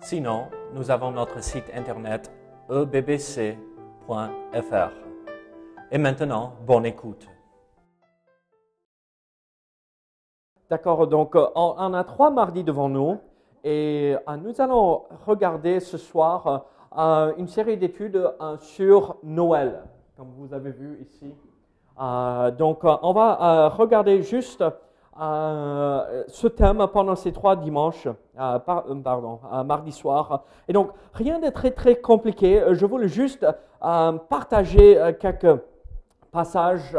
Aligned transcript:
Sinon, 0.00 0.46
nous 0.74 0.90
avons 0.90 1.10
notre 1.10 1.42
site 1.42 1.70
internet 1.74 2.32
ebbc.fr. 2.70 3.56
Et 5.90 5.98
maintenant, 5.98 6.52
bonne 6.66 6.86
écoute. 6.86 7.28
D'accord, 10.70 11.06
donc 11.06 11.34
euh, 11.34 11.46
on, 11.54 11.94
a 11.94 12.04
trois 12.04 12.30
mardis 12.30 12.62
devant 12.62 12.88
nous 12.88 13.18
et 13.64 14.14
euh, 14.28 14.36
nous 14.36 14.60
allons 14.60 15.04
regarder 15.26 15.80
ce 15.80 15.96
soir 15.96 16.66
euh, 16.96 17.32
une 17.38 17.48
série 17.48 17.76
d'études 17.76 18.22
sur 18.60 19.16
Noël, 19.22 19.82
comme 20.16 20.30
vous 20.36 20.52
avez 20.54 20.70
vu 20.70 20.98
ici. 21.02 21.34
Donc 22.58 22.84
on 22.84 23.12
va 23.12 23.68
regarder 23.70 24.22
juste 24.22 24.62
euh, 25.20 26.22
ce 26.28 26.46
thème 26.46 26.86
pendant 26.92 27.16
ces 27.16 27.32
trois 27.32 27.56
dimanches, 27.56 28.06
euh, 28.06 28.12
euh, 28.38 28.58
pardon, 29.02 29.40
mardi 29.64 29.90
soir. 29.90 30.44
Et 30.68 30.72
donc 30.72 30.90
rien 31.12 31.40
de 31.40 31.48
très 31.48 31.72
très 31.72 31.96
compliqué. 31.96 32.62
Je 32.72 32.86
voulais 32.86 33.08
juste 33.08 33.44
partager 33.80 34.98
quelques 35.18 35.60
passages 36.30 36.96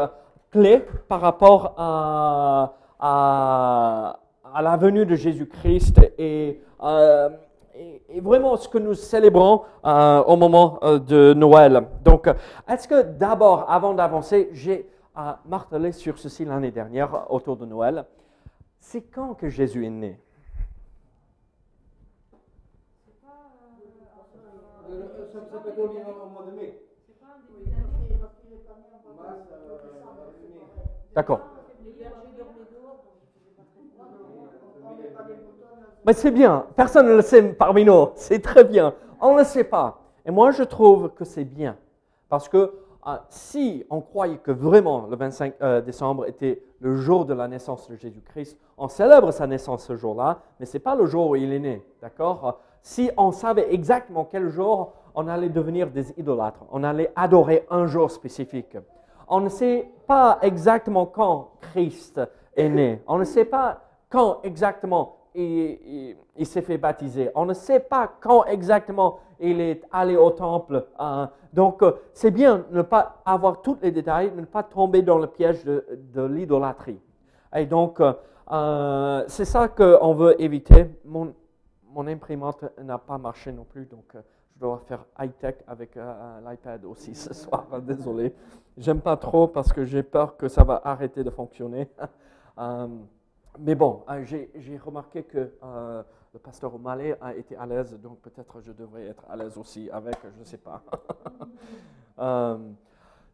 clés 0.52 0.86
par 1.08 1.22
rapport 1.22 1.76
à, 1.78 2.74
la 4.62 4.78
venue 4.78 5.06
de 5.06 5.16
Jésus-Christ 5.16 6.00
et, 6.18 6.62
vraiment 8.22 8.58
ce 8.58 8.68
que 8.68 8.78
nous 8.80 8.96
célébrons 8.96 9.62
au 9.84 10.36
moment 10.36 10.80
de 10.84 11.34
Noël. 11.34 11.84
Donc, 12.04 12.30
est-ce 12.68 12.88
que 12.88 13.02
d'abord, 13.02 13.66
avant 13.70 13.94
d'avancer, 13.94 14.50
j'ai 14.52 14.90
euh, 15.20 15.34
martelé 15.46 15.92
sur 15.92 16.18
ceci 16.18 16.46
l'année 16.46 16.72
dernière 16.72 17.32
autour 17.32 17.58
de 17.58 17.66
Noël. 17.66 18.06
C'est 18.80 19.02
quand 19.02 19.34
que 19.34 19.50
Jésus 19.50 19.86
est 19.86 19.90
né? 19.90 20.20
D'accord. 31.14 31.42
Mais 36.06 36.14
c'est 36.14 36.32
bien. 36.32 36.66
Personne 36.76 37.08
ne 37.08 37.16
le 37.16 37.22
sait 37.22 37.44
parmi 37.54 37.84
nous. 37.84 38.10
C'est 38.16 38.42
très 38.42 38.64
bien. 38.64 38.94
On 39.20 39.34
ne 39.34 39.40
le 39.40 39.44
sait 39.44 39.64
pas. 39.66 40.02
Et 40.26 40.32
moi, 40.32 40.52
je 40.52 40.64
trouve 40.64 41.10
que 41.14 41.26
c'est 41.26 41.44
bien. 41.44 41.76
Parce 42.30 42.48
que 42.48 42.74
euh, 43.08 43.16
si 43.30 43.86
on 43.90 44.02
croyait 44.02 44.38
que 44.38 44.52
vraiment 44.52 45.08
le 45.10 45.16
25 45.16 45.54
euh, 45.62 45.82
décembre 45.82 46.26
était 46.28 46.62
le 46.82 46.96
jour 46.96 47.26
de 47.26 47.34
la 47.34 47.48
naissance 47.48 47.90
de 47.90 47.96
Jésus-Christ, 47.96 48.58
on 48.78 48.88
célèbre 48.88 49.32
sa 49.32 49.48
naissance 49.48 49.86
ce 49.86 49.96
jour-là, 49.96 50.40
mais 50.60 50.66
ce 50.66 50.74
n'est 50.74 50.82
pas 50.82 50.96
le 50.96 51.06
jour 51.06 51.30
où 51.30 51.36
il 51.36 51.52
est 51.54 51.60
né. 51.60 51.86
D'accord? 52.02 52.60
Si 52.82 53.10
on 53.18 53.32
savait 53.32 53.74
exactement 53.74 54.26
quel 54.26 54.50
jour, 54.50 54.94
on 55.16 55.28
allait 55.28 55.50
devenir 55.50 55.90
des 55.90 56.12
idolâtres. 56.20 56.64
On 56.72 56.84
allait 56.84 57.12
adorer 57.16 57.66
un 57.70 57.88
jour 57.88 58.12
spécifique. 58.12 58.78
On 59.28 59.42
ne 59.42 59.50
sait 59.50 59.90
pas 60.08 60.40
exactement 60.42 61.06
quand 61.06 61.52
Christ 61.62 62.22
est 62.56 62.70
né. 62.70 63.02
On 63.08 63.18
ne 63.18 63.24
sait 63.24 63.46
pas 63.46 63.82
quand 64.10 64.40
exactement 64.44 65.19
il, 65.36 66.16
il- 66.36 66.46
s'est 66.46 66.62
fait 66.62 66.78
baptiser. 66.78 67.30
On 67.36 67.46
ne 67.46 67.54
sait 67.54 67.80
pas 67.80 68.12
quand 68.20 68.46
exactement 68.46 69.20
il 69.40 69.62
est 69.62 69.82
allé 69.92 70.16
au 70.16 70.32
temple. 70.32 70.86
hein. 70.98 71.30
donc, 71.54 71.82
euh, 71.82 71.94
c'est 72.14 72.32
bien 72.32 72.66
ne 72.72 72.82
pas 72.82 73.22
avoir 73.26 73.62
tous 73.62 73.78
les 73.82 73.92
détails, 73.92 74.32
ne 74.36 74.46
pas 74.46 74.64
tomber 74.64 75.02
dans 75.02 75.18
le 75.18 75.28
piège 75.28 75.64
de, 75.64 76.24
l'idolâtrie. 76.26 77.00
Et 77.56 77.66
donc, 77.66 78.00
euh, 78.02 78.14
euh, 78.52 79.24
c'est 79.28 79.46
ça 79.46 79.68
qu'on 79.68 80.14
veut 80.14 80.42
éviter. 80.42 80.88
Mon, 81.06 81.34
mon 81.92 82.08
imprimante 82.08 82.66
n'a 82.82 82.98
pas 82.98 83.18
marché 83.18 83.52
non 83.52 83.64
plus, 83.64 83.86
donc 83.86 84.06
je 84.14 84.60
dois 84.60 84.82
faire 84.88 85.06
high-tech 85.20 85.56
avec 85.68 85.96
l'iPad 85.96 86.84
aussi 86.86 87.16
ce 87.16 87.34
soir. 87.34 87.66
Désolé. 87.82 88.34
J'aime 88.78 89.02
pas 89.02 89.18
trop 89.18 89.48
parce 89.48 89.72
que 89.74 89.86
j'ai 89.86 90.04
peur 90.04 90.38
que 90.38 90.48
ça 90.48 90.64
va 90.64 90.82
arrêter 90.84 91.24
de 91.24 91.30
fonctionner. 91.30 91.88
mais 93.58 93.76
bon, 93.76 94.04
euh, 94.10 94.24
j'ai 94.24 94.78
remarqué 94.78 95.24
que 95.24 95.52
euh, 95.64 96.04
le 96.34 96.40
pasteur 96.40 96.74
O'Malley 96.76 97.18
a 97.22 97.34
été 97.34 97.56
à 97.56 97.66
l'aise, 97.66 97.98
donc 98.02 98.20
peut-être 98.20 98.62
je 98.62 98.72
devrais 98.72 99.08
être 99.08 99.24
à 99.30 99.36
l'aise 99.36 99.58
aussi 99.58 99.90
avec, 99.92 100.16
je 100.24 100.40
ne 100.40 100.46
sais 100.46 100.58
pas. 100.58 100.82
Euh, 102.22 102.58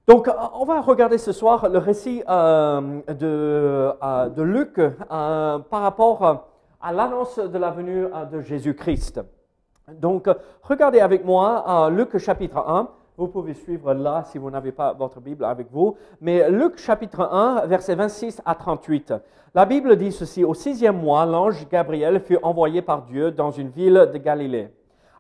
donc, 0.06 0.30
on 0.54 0.64
va 0.64 0.80
regarder 0.80 1.18
ce 1.18 1.32
soir 1.32 1.70
le 1.70 1.80
récit 1.80 2.20
de, 2.20 4.30
de 4.30 4.42
Luc 4.44 4.80
par 5.10 5.82
rapport 5.82 6.46
à 6.80 6.94
l'annonce 6.94 7.40
de 7.40 7.58
la 7.58 7.72
venue 7.72 8.06
de 8.32 8.42
Jésus-Christ. 8.42 9.22
Donc, 9.92 10.30
regardez 10.62 11.00
avec 11.00 11.26
moi 11.26 11.90
Luc 11.90 12.16
chapitre 12.20 12.60
1. 12.60 12.92
Vous 13.18 13.30
pouvez 13.30 13.54
suivre 13.54 13.94
là 13.94 14.24
si 14.26 14.38
vous 14.38 14.50
n'avez 14.52 14.74
pas 14.74 14.92
votre 14.92 15.22
Bible 15.22 15.46
avec 15.46 15.72
vous. 15.72 15.96
Mais 16.20 16.50
Luc 16.50 16.78
chapitre 16.78 17.22
1, 17.22 17.66
versets 17.66 17.96
26 17.96 18.42
à 18.46 18.56
38. 18.56 19.14
La 19.54 19.66
Bible 19.66 19.96
dit 19.96 20.12
ceci. 20.12 20.44
Au 20.44 20.54
sixième 20.54 21.00
mois, 21.00 21.26
l'ange 21.26 21.66
Gabriel 21.70 22.20
fut 22.20 22.38
envoyé 22.44 22.82
par 22.82 23.04
Dieu 23.04 23.32
dans 23.32 23.52
une 23.52 23.70
ville 23.70 24.10
de 24.12 24.18
Galilée, 24.18 24.68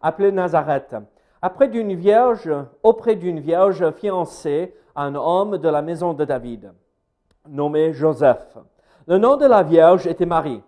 appelée 0.02 0.34
Nazareth, 0.34 0.94
après 1.42 1.70
d'une 1.70 1.94
vierge, 1.96 2.52
auprès 2.84 3.16
d'une 3.16 3.40
vierge 3.40 3.90
fiancée 3.92 4.76
à 4.94 5.04
un 5.04 5.16
homme 5.16 5.58
de 5.58 5.70
la 5.70 5.82
maison 5.82 6.14
de 6.14 6.26
David, 6.26 6.74
nommé 7.48 7.94
Joseph. 7.94 8.58
Le 9.08 9.18
nom 9.18 9.38
de 9.38 9.46
la 9.46 9.64
vierge 9.64 10.06
était 10.06 10.26
Marie. 10.26 10.62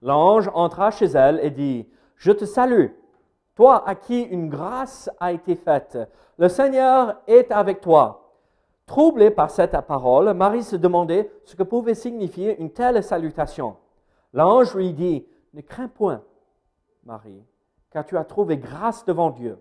L'ange 0.00 0.50
entra 0.52 0.90
chez 0.90 1.06
elle 1.06 1.38
et 1.44 1.50
dit, 1.50 1.86
Je 2.16 2.32
te 2.32 2.44
salue, 2.44 2.88
toi 3.54 3.86
à 3.86 3.94
qui 3.94 4.22
une 4.22 4.48
grâce 4.48 5.10
a 5.20 5.32
été 5.32 5.54
faite. 5.54 5.98
Le 6.38 6.48
Seigneur 6.48 7.16
est 7.26 7.50
avec 7.50 7.80
toi. 7.80 8.34
Troublée 8.86 9.30
par 9.30 9.50
cette 9.50 9.78
parole, 9.86 10.32
Marie 10.34 10.62
se 10.62 10.76
demandait 10.76 11.30
ce 11.44 11.54
que 11.54 11.62
pouvait 11.62 11.94
signifier 11.94 12.60
une 12.60 12.70
telle 12.70 13.02
salutation. 13.02 13.76
L'ange 14.32 14.74
lui 14.74 14.92
dit, 14.92 15.26
Ne 15.54 15.60
crains 15.60 15.88
point, 15.88 16.22
Marie, 17.04 17.44
car 17.90 18.04
tu 18.04 18.16
as 18.16 18.24
trouvé 18.24 18.56
grâce 18.56 19.04
devant 19.04 19.30
Dieu. 19.30 19.58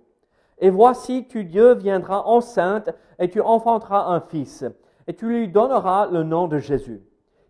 Et 0.57 0.69
voici, 0.69 1.27
tu 1.27 1.43
deviendras 1.43 2.21
enceinte 2.21 2.89
et 3.19 3.29
tu 3.29 3.41
enfanteras 3.41 4.05
un 4.05 4.21
fils, 4.21 4.63
et 5.07 5.15
tu 5.15 5.27
lui 5.27 5.47
donneras 5.47 6.07
le 6.07 6.23
nom 6.23 6.47
de 6.47 6.57
Jésus. 6.57 7.01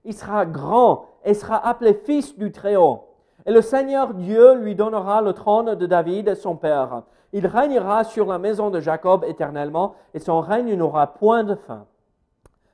Il 0.03 0.13
sera 0.13 0.45
grand 0.45 1.05
et 1.23 1.33
sera 1.33 1.65
appelé 1.67 1.93
fils 1.93 2.37
du 2.37 2.51
Très-Haut. 2.51 3.10
Et 3.45 3.51
le 3.51 3.61
Seigneur 3.61 4.13
Dieu 4.13 4.55
lui 4.55 4.75
donnera 4.75 5.21
le 5.21 5.33
trône 5.33 5.75
de 5.75 5.85
David, 5.85 6.35
son 6.35 6.55
père. 6.55 7.03
Il 7.33 7.47
régnera 7.47 8.03
sur 8.03 8.25
la 8.25 8.37
maison 8.37 8.69
de 8.69 8.79
Jacob 8.79 9.23
éternellement, 9.27 9.95
et 10.13 10.19
son 10.19 10.41
règne 10.41 10.75
n'aura 10.75 11.07
point 11.07 11.43
de 11.43 11.55
fin. 11.55 11.85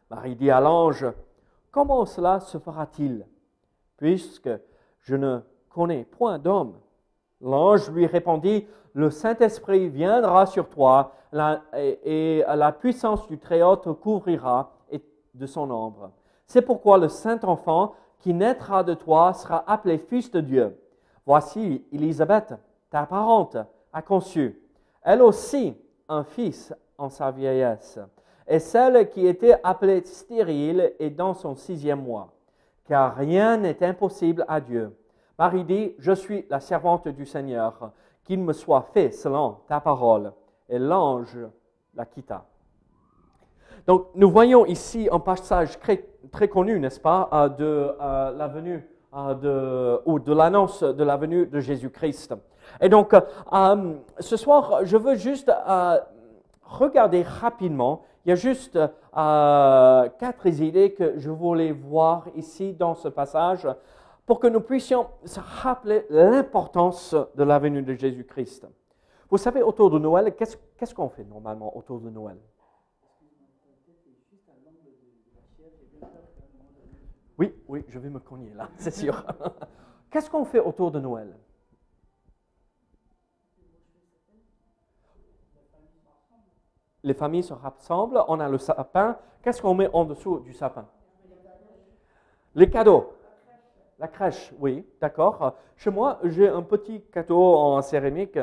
Marie 0.09 0.35
dit 0.35 0.51
à 0.51 0.59
l'ange, 0.59 1.06
Comment 1.72 2.06
cela 2.06 2.39
se 2.39 2.57
fera-t-il, 2.57 3.25
puisque 3.97 4.50
je 5.01 5.16
ne 5.16 5.39
connais 5.69 6.06
point 6.06 6.39
d'homme 6.39 6.73
L'ange 7.41 7.91
lui 7.91 8.07
répondit, 8.07 8.67
Le 8.94 9.11
Saint-Esprit 9.11 9.89
viendra 9.89 10.47
sur 10.47 10.69
toi, 10.69 11.13
et, 11.75 12.44
la 12.47 12.71
puissance 12.71 13.27
du 13.27 13.38
Très-Haut 13.38 13.75
te 13.75 13.89
couvrira 13.89 14.71
de 15.33 15.45
son 15.45 15.69
ombre. 15.69 16.12
C'est 16.47 16.62
pourquoi 16.62 16.97
le 16.97 17.09
Saint-Enfant 17.09 17.94
qui 18.19 18.33
naîtra 18.33 18.83
de 18.83 18.93
toi 18.93 19.33
sera 19.33 19.63
appelé 19.67 19.97
Fils 19.97 20.31
de 20.31 20.41
Dieu. 20.41 20.79
Voici, 21.25 21.85
Élisabeth, 21.91 22.53
ta 22.89 23.05
parente, 23.05 23.57
a 23.93 24.01
conçu, 24.01 24.61
elle 25.01 25.21
aussi, 25.21 25.75
un 26.09 26.23
fils 26.23 26.73
en 26.97 27.09
sa 27.09 27.31
vieillesse. 27.31 27.99
Et 28.47 28.59
celle 28.59 29.09
qui 29.09 29.27
était 29.27 29.59
appelée 29.63 30.03
stérile 30.05 30.93
est 30.99 31.09
dans 31.09 31.33
son 31.33 31.55
sixième 31.55 32.01
mois, 32.01 32.33
car 32.85 33.15
rien 33.15 33.57
n'est 33.57 33.83
impossible 33.83 34.45
à 34.47 34.61
Dieu. 34.61 34.95
Marie 35.37 35.63
dit, 35.63 35.95
je 35.99 36.13
suis 36.13 36.45
la 36.49 36.59
servante 36.59 37.07
du 37.07 37.25
Seigneur, 37.25 37.91
qu'il 38.23 38.39
me 38.41 38.53
soit 38.53 38.89
fait 38.93 39.11
selon 39.11 39.57
ta 39.67 39.79
parole. 39.79 40.33
Et 40.69 40.79
l'ange 40.79 41.37
la 41.93 42.05
quitta. 42.05 42.45
Donc, 43.85 44.07
nous 44.15 44.29
voyons 44.29 44.65
ici 44.65 45.07
un 45.11 45.19
passage 45.19 45.79
très, 45.79 46.05
très 46.31 46.47
connu, 46.47 46.79
n'est-ce 46.79 47.00
pas, 47.00 47.29
euh, 47.33 47.50
de 47.50 47.91
euh, 48.01 48.31
la 48.31 48.47
venue 48.47 48.88
euh, 49.13 49.33
de, 49.33 50.01
ou 50.06 50.19
de 50.19 50.33
l'annonce 50.33 50.83
de 50.83 51.03
la 51.03 51.18
venue 51.18 51.45
de 51.47 51.59
Jésus-Christ. 51.59 52.35
Et 52.81 52.89
donc, 52.89 53.15
ce 54.19 54.35
soir, 54.35 54.81
je 54.83 54.97
veux 54.97 55.15
juste 55.15 55.50
regarder 56.63 57.24
rapidement. 57.24 58.03
Il 58.25 58.29
y 58.29 58.31
a 58.33 58.35
juste 58.35 58.77
quatre 59.13 60.45
idées 60.45 60.91
que 60.91 61.13
je 61.18 61.29
voulais 61.29 61.71
voir 61.71 62.25
ici 62.35 62.74
dans 62.74 62.94
ce 62.94 63.07
passage 63.07 63.65
pour 64.25 64.41
que 64.41 64.47
nous 64.47 64.59
puissions 64.59 65.07
se 65.24 65.39
rappeler 65.39 66.06
l'importance 66.09 67.15
de 67.35 67.44
la 67.45 67.57
venue 67.57 67.83
de 67.83 67.94
Jésus-Christ. 67.94 68.68
Vous 69.29 69.38
savez, 69.38 69.62
autour 69.63 69.89
de 69.89 70.00
Noël, 70.00 70.35
qu'est-ce 70.35 70.94
qu'on 70.94 71.07
fait 71.07 71.24
normalement 71.24 71.75
autour 71.77 72.01
de 72.01 72.09
Noël? 72.09 72.38
Oui, 77.38 77.54
oui, 77.68 77.86
je 77.88 78.00
vais 78.00 78.10
me 78.10 78.19
cogner 78.19 78.51
là, 78.54 78.69
c'est 78.78 78.92
sûr. 78.92 79.24
Qu'est-ce 80.10 80.30
qu'on 80.30 80.45
fait 80.45 80.60
autour 80.60 80.92
de 80.92 81.00
Noël? 81.00 81.36
Les 87.04 87.13
familles 87.13 87.44
se 87.44 87.54
rassemblent, 87.54 88.22
on 88.28 88.39
a 88.39 88.50
le 88.50 88.57
sapin. 88.57 89.18
Qu'est-ce 89.42 89.62
qu'on 89.62 89.75
met 89.75 89.89
en 89.94 90.04
dessous 90.04 90.39
du 90.39 90.54
sapin? 90.54 90.88
Les 92.56 92.69
cadeaux. 92.69 93.13
La 94.00 94.07
crèche, 94.07 94.54
oui, 94.60 94.86
d'accord. 95.00 95.56
Chez 95.75 95.89
moi, 95.89 96.19
j'ai 96.24 96.48
un 96.48 96.62
petit 96.62 97.01
cadeau 97.12 97.56
en 97.56 97.81
céramique, 97.81 98.38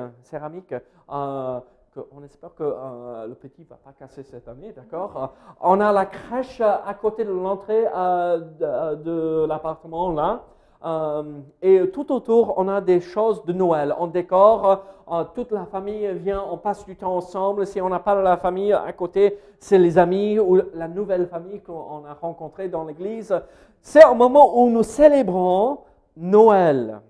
euh, 1.11 1.61
que 1.95 2.01
on 2.13 2.23
espère 2.25 2.55
que 2.55 2.65
euh, 2.65 3.27
le 3.27 3.35
petit 3.35 3.63
ne 3.63 3.67
va 3.67 3.77
pas 3.77 3.93
casser 3.93 4.23
cette 4.23 4.49
année, 4.49 4.73
d'accord. 4.73 5.35
On 5.61 5.81
a 5.81 5.93
la 5.93 6.07
crèche 6.07 6.61
à 6.61 6.95
côté 6.95 7.25
de 7.25 7.31
l'entrée 7.31 7.87
euh, 7.95 8.97
de, 8.97 9.47
l'appartement 9.47 10.11
là. 10.11 10.43
Euh, 10.85 11.41
et 11.63 11.91
tout 11.91 12.13
autour, 12.13 12.55
on 12.59 12.69
a 12.69 12.81
des 12.81 13.01
choses 13.01 13.45
de 13.45 13.53
Noël. 13.53 13.95
On 13.99 14.07
décore, 14.07 14.85
euh, 15.11 15.25
toute 15.35 15.51
la 15.53 15.65
famille 15.65 16.13
vient, 16.15 16.45
on 16.51 16.59
passe 16.59 16.85
du 16.85 16.97
temps 16.97 17.17
ensemble. 17.17 17.67
Si 17.67 17.81
on 17.81 17.89
n'a 17.89 18.01
pas 18.01 18.21
la 18.21 18.37
famille 18.37 18.73
à 18.73 18.93
côté, 18.93 19.39
c'est 19.59 19.79
les 19.79 19.97
amis 19.97 20.39
ou 20.39 20.61
la 20.75 20.89
nouvelle 20.89 21.27
famille 21.27 21.61
qu'on 21.63 22.05
a 22.05 22.15
rencontrée 22.15 22.69
dans 22.69 22.85
l'église. 22.85 23.35
C'est 23.81 24.05
un 24.05 24.15
moment 24.15 24.59
où 24.59 24.69
nous 24.69 24.83
célébrons 24.83 25.79
Noël. 26.17 27.01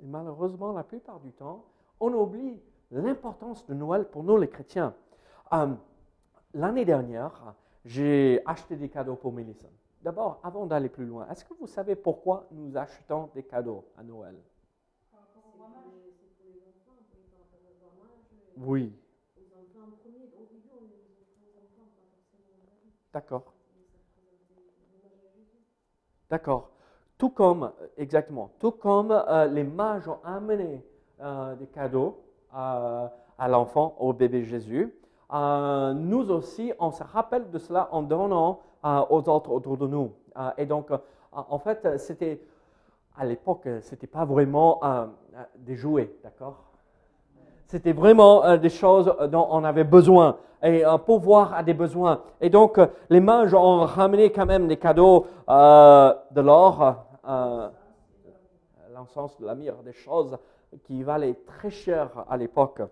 Et 0.00 0.06
malheureusement, 0.06 0.72
la 0.72 0.84
plupart 0.84 1.18
du 1.20 1.32
temps, 1.32 1.64
on 1.98 2.12
oublie 2.12 2.60
l'importance 2.90 3.66
de 3.66 3.74
Noël 3.74 4.04
pour 4.04 4.22
nous 4.22 4.36
les 4.36 4.48
chrétiens. 4.48 4.94
Euh, 5.52 5.74
L'année 6.54 6.86
dernière, 6.86 7.54
j'ai 7.84 8.40
acheté 8.46 8.76
des 8.76 8.88
cadeaux 8.88 9.16
pour 9.16 9.30
Mélissa. 9.30 9.66
D'abord, 10.00 10.40
avant 10.42 10.64
d'aller 10.64 10.88
plus 10.88 11.04
loin, 11.04 11.28
est-ce 11.28 11.44
que 11.44 11.52
vous 11.52 11.66
savez 11.66 11.94
pourquoi 11.94 12.46
nous 12.50 12.74
achetons 12.78 13.28
des 13.34 13.42
cadeaux 13.42 13.84
à 13.98 14.02
Noël? 14.02 14.36
Oui. 18.56 18.90
D'accord. 23.12 23.52
D'accord. 26.30 26.70
Tout 27.18 27.30
comme, 27.30 27.70
exactement, 27.98 28.50
tout 28.58 28.72
comme 28.72 29.10
euh, 29.10 29.46
les 29.46 29.64
mages 29.64 30.08
ont 30.08 30.20
amené 30.24 30.82
euh, 31.20 31.54
des 31.56 31.66
cadeaux 31.66 32.25
à, 32.52 33.12
à 33.38 33.48
l'enfant, 33.48 33.94
au 33.98 34.12
bébé 34.12 34.42
Jésus, 34.44 34.92
euh, 35.32 35.92
nous 35.92 36.30
aussi, 36.30 36.72
on 36.78 36.90
se 36.90 37.02
rappelle 37.02 37.50
de 37.50 37.58
cela 37.58 37.88
en 37.90 38.02
donnant 38.02 38.60
euh, 38.84 39.02
aux 39.10 39.28
autres 39.28 39.50
autour 39.50 39.76
de 39.76 39.86
nous. 39.86 40.12
Euh, 40.36 40.50
et 40.56 40.66
donc, 40.66 40.90
en 41.32 41.58
fait, 41.58 41.98
c'était, 41.98 42.40
à 43.16 43.26
l'époque, 43.26 43.68
c'était 43.82 44.06
pas 44.06 44.24
vraiment 44.24 44.80
des 45.56 45.76
jouets, 45.76 46.10
d'accord? 46.22 46.62
C'était 47.66 47.92
vraiment 47.92 48.56
des 48.56 48.70
choses 48.70 49.14
dont 49.30 49.46
on 49.50 49.62
avait 49.64 49.84
besoin 49.84 50.38
et 50.62 50.82
un 50.84 50.96
pouvoir 50.96 51.52
a 51.52 51.62
des 51.62 51.74
besoins. 51.74 52.22
Et 52.40 52.48
donc, 52.48 52.80
les 53.10 53.20
mages 53.20 53.52
ont 53.52 53.80
ramené 53.80 54.32
quand 54.32 54.46
même 54.46 54.66
des 54.66 54.78
cadeaux 54.78 55.26
de 55.46 56.40
l'or, 56.40 57.04
l'encens, 58.94 59.36
de 59.38 59.44
la 59.44 59.54
myrrhe, 59.54 59.82
des 59.82 59.92
choses 59.92 60.38
qui 60.84 61.02
valaient 61.02 61.38
très 61.46 61.70
cher 61.70 62.24
à 62.28 62.36
l'époque. 62.36 62.82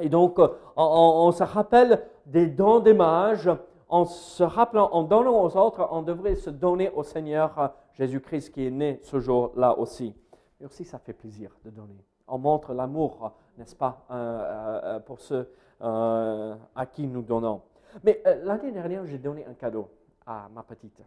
Et 0.00 0.08
donc, 0.08 0.38
euh, 0.38 0.48
on, 0.76 1.30
se 1.32 1.42
rappelle 1.42 2.02
des 2.26 2.46
dons 2.46 2.80
des 2.80 2.94
mages. 2.94 3.50
En 3.88 4.04
se 4.04 4.42
rappelant, 4.42 4.90
en 4.92 5.04
donnant 5.04 5.44
aux 5.44 5.56
autres, 5.56 5.88
on 5.92 6.02
devrait 6.02 6.34
se 6.34 6.50
donner 6.50 6.90
au 6.90 7.04
Seigneur 7.04 7.56
euh, 7.58 7.68
Jésus-Christ 7.92 8.52
qui 8.52 8.66
est 8.66 8.70
né 8.70 9.00
ce 9.02 9.20
jour-là 9.20 9.78
aussi. 9.78 10.14
Et 10.60 10.66
aussi, 10.66 10.84
ça 10.84 10.98
fait 10.98 11.12
plaisir 11.12 11.50
de 11.64 11.70
donner. 11.70 12.04
On 12.28 12.38
montre 12.38 12.74
l'amour, 12.74 13.32
n'est-ce 13.56 13.76
pas, 13.76 14.04
euh, 14.10 14.14
euh, 14.14 14.80
euh, 14.84 15.00
pour 15.00 15.20
ceux 15.20 15.50
à 15.78 16.86
qui 16.86 17.06
nous 17.06 17.20
donnons. 17.20 17.60
Mais 18.02 18.22
l'année 18.42 18.72
dernière, 18.72 19.04
j'ai 19.04 19.18
donné 19.18 19.44
un 19.44 19.52
cadeau 19.52 19.90
à 20.24 20.48
ma 20.54 20.62
petite. 20.62 21.02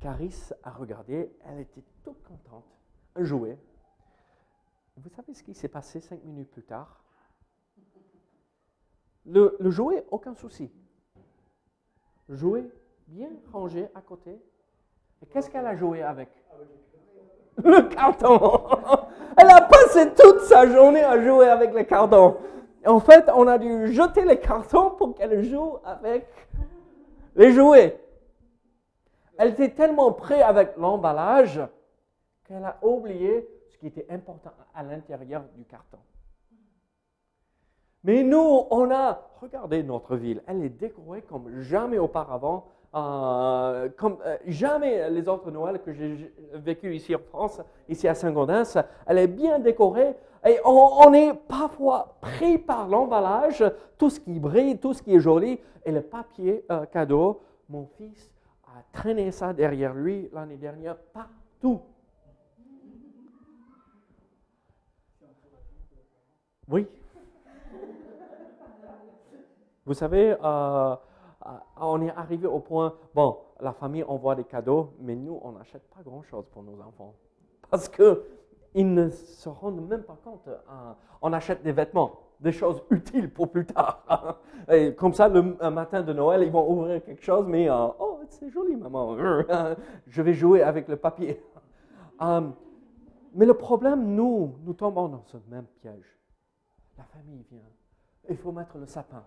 Caris 0.00 0.50
a 0.62 0.70
regardé, 0.70 1.32
elle 1.44 1.60
était 1.60 1.82
toute 2.04 2.22
contente, 2.22 2.64
un 3.16 3.24
jouet. 3.24 3.58
Vous 4.96 5.10
savez 5.10 5.34
ce 5.34 5.42
qui 5.42 5.54
s'est 5.54 5.68
passé 5.68 6.00
cinq 6.00 6.24
minutes 6.24 6.50
plus 6.50 6.62
tard? 6.62 7.02
Le, 9.26 9.56
jouet, 9.60 10.06
aucun 10.10 10.34
souci. 10.34 10.70
Le 12.28 12.36
jouet, 12.36 12.66
bien 13.08 13.28
rangé 13.52 13.88
à 13.94 14.00
côté. 14.00 14.40
Et 15.22 15.26
qu'est-ce 15.26 15.50
qu'elle 15.50 15.66
a 15.66 15.74
joué 15.74 16.02
avec? 16.02 16.30
Le 17.62 17.82
carton 17.88 18.36
Elle 19.38 19.50
a 19.50 19.62
passé 19.62 20.12
toute 20.14 20.40
sa 20.40 20.66
journée 20.66 21.02
à 21.02 21.22
jouer 21.22 21.48
avec 21.48 21.74
le 21.74 21.82
carton. 21.82 22.36
En 22.86 23.00
fait, 23.00 23.28
on 23.34 23.46
a 23.48 23.58
dû 23.58 23.92
jeter 23.92 24.24
les 24.24 24.38
cartons 24.38 24.90
pour 24.92 25.14
qu'elle 25.14 25.42
joue 25.44 25.76
avec 25.84 26.26
les 27.34 27.52
jouets. 27.52 28.00
Elle 29.38 29.50
était 29.50 29.74
tellement 29.74 30.12
prête 30.12 30.42
avec 30.42 30.76
l'emballage 30.76 31.60
qu'elle 32.44 32.64
a 32.64 32.78
oublié 32.82 33.46
ce 33.76 33.80
qui 33.80 33.86
était 33.88 34.06
important 34.10 34.52
à 34.74 34.82
l'intérieur 34.82 35.44
du 35.54 35.64
carton. 35.64 35.98
Mais 38.04 38.22
nous, 38.22 38.62
on 38.70 38.90
a, 38.90 39.20
regardez 39.40 39.82
notre 39.82 40.16
ville, 40.16 40.42
elle 40.46 40.62
est 40.64 40.68
décorée 40.70 41.22
comme 41.22 41.60
jamais 41.60 41.98
auparavant, 41.98 42.68
euh, 42.94 43.88
comme 43.96 44.18
euh, 44.24 44.38
jamais 44.46 45.10
les 45.10 45.28
autres 45.28 45.50
Noëls 45.50 45.82
que 45.82 45.92
j'ai 45.92 46.32
vécu 46.54 46.94
ici 46.94 47.14
en 47.14 47.18
France, 47.18 47.60
ici 47.88 48.08
à 48.08 48.14
Saint-Gaudens, 48.14 48.84
elle 49.06 49.18
est 49.18 49.26
bien 49.26 49.58
décorée 49.58 50.14
et 50.46 50.58
on, 50.64 51.12
est 51.12 51.34
parfois 51.34 52.16
pris 52.20 52.58
par 52.58 52.86
l'emballage, 52.86 53.64
tout 53.98 54.08
ce 54.08 54.20
qui 54.20 54.38
brille, 54.38 54.78
tout 54.78 54.94
ce 54.94 55.02
qui 55.02 55.16
est 55.16 55.20
joli 55.20 55.58
et 55.84 55.90
le 55.90 56.00
papier 56.00 56.64
euh, 56.70 56.86
cadeau. 56.86 57.42
Mon 57.68 57.86
fils 57.98 58.30
a 58.68 58.82
traîné 58.92 59.32
ça 59.32 59.52
derrière 59.52 59.92
lui 59.92 60.30
l'année 60.32 60.56
dernière 60.56 60.96
partout. 61.12 61.80
Oui. 66.68 66.86
Vous 69.84 69.94
savez, 69.94 70.32
euh, 70.32 70.36
euh, 70.42 71.48
on 71.80 72.02
est 72.02 72.10
arrivé 72.10 72.48
au 72.48 72.58
point, 72.58 72.94
bon, 73.14 73.38
la 73.60 73.72
famille 73.72 74.02
envoie 74.02 74.34
des 74.34 74.42
cadeaux, 74.42 74.90
mais 74.98 75.14
nous, 75.14 75.38
on 75.42 75.52
n'achète 75.52 75.82
pas 75.94 76.02
grand-chose 76.02 76.44
pour 76.50 76.64
nos 76.64 76.80
enfants. 76.80 77.14
Parce 77.70 77.88
qu'ils 77.88 78.94
ne 78.94 79.08
se 79.10 79.48
rendent 79.48 79.86
même 79.88 80.02
pas 80.02 80.18
compte. 80.24 80.48
euh, 80.48 80.92
on 81.22 81.32
achète 81.32 81.62
des 81.62 81.70
vêtements, 81.70 82.18
des 82.40 82.50
choses 82.50 82.82
utiles 82.90 83.30
pour 83.32 83.48
plus 83.48 83.64
tard. 83.64 84.40
Et 84.68 84.92
comme 84.92 85.12
ça, 85.12 85.28
le 85.28 85.42
matin 85.70 86.02
de 86.02 86.12
Noël, 86.12 86.42
ils 86.42 86.50
vont 86.50 86.68
ouvrir 86.68 87.02
quelque 87.04 87.22
chose, 87.22 87.46
mais, 87.46 87.68
oh, 87.70 88.18
c'est 88.28 88.50
joli, 88.50 88.74
maman. 88.74 89.16
Je 90.08 90.20
vais 90.20 90.34
jouer 90.34 90.62
avec 90.62 90.88
le 90.88 90.96
papier. 90.96 91.40
Mais 93.34 93.44
le 93.44 93.54
problème, 93.54 94.14
nous, 94.14 94.54
nous 94.64 94.72
tombons 94.72 95.08
dans 95.08 95.22
ce 95.26 95.36
même 95.50 95.66
piège. 95.80 96.15
La 96.98 97.04
famille 97.04 97.44
vient. 97.50 97.60
Il 98.28 98.36
faut 98.36 98.52
mettre 98.52 98.78
le 98.78 98.86
sapin. 98.86 99.24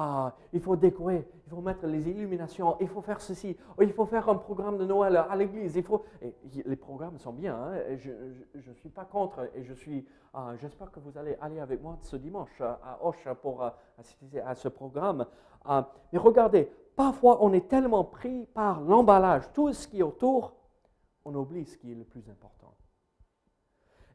Ah, 0.00 0.32
il 0.52 0.60
faut 0.60 0.76
décorer, 0.76 1.28
il 1.44 1.50
faut 1.50 1.60
mettre 1.60 1.84
les 1.88 2.08
illuminations, 2.08 2.76
il 2.78 2.86
faut 2.86 3.00
faire 3.02 3.20
ceci, 3.20 3.56
oh, 3.76 3.82
il 3.82 3.92
faut 3.92 4.06
faire 4.06 4.28
un 4.28 4.36
programme 4.36 4.78
de 4.78 4.84
Noël 4.84 5.16
à 5.16 5.34
l'église. 5.34 5.74
Il 5.74 5.82
faut. 5.82 6.04
et 6.22 6.32
les 6.64 6.76
programmes 6.76 7.18
sont 7.18 7.32
bien. 7.32 7.56
hein, 7.56 7.96
je 7.96 8.12
ne 8.70 8.74
suis 8.74 8.90
pas 8.90 9.04
contre 9.04 9.50
et 9.56 9.64
je 9.64 9.74
suis. 9.74 10.06
ah, 10.34 10.54
J'espère 10.56 10.92
que 10.92 11.00
vous 11.00 11.18
allez 11.18 11.36
aller 11.40 11.58
avec 11.58 11.82
moi 11.82 11.98
ce 12.02 12.14
dimanche 12.14 12.60
à 12.60 12.78
à 12.84 13.02
Auch 13.04 13.16
pour 13.42 13.64
euh, 13.64 13.70
assister 13.98 14.40
à 14.40 14.54
ce 14.54 14.68
programme. 14.68 15.26
Ah, 15.64 15.92
mais 16.12 16.18
regardez, 16.20 16.70
parfois 16.94 17.38
on 17.44 17.52
est 17.52 17.66
tellement 17.66 18.04
pris 18.04 18.46
par 18.54 18.80
l'emballage, 18.80 19.52
tout 19.52 19.72
ce 19.72 19.88
qui 19.88 19.98
est 19.98 20.04
autour, 20.04 20.54
on 21.24 21.34
oublie 21.34 21.64
ce 21.66 21.76
qui 21.76 21.90
est 21.90 21.96
le 21.96 22.04
plus 22.04 22.30
important. 22.30 22.72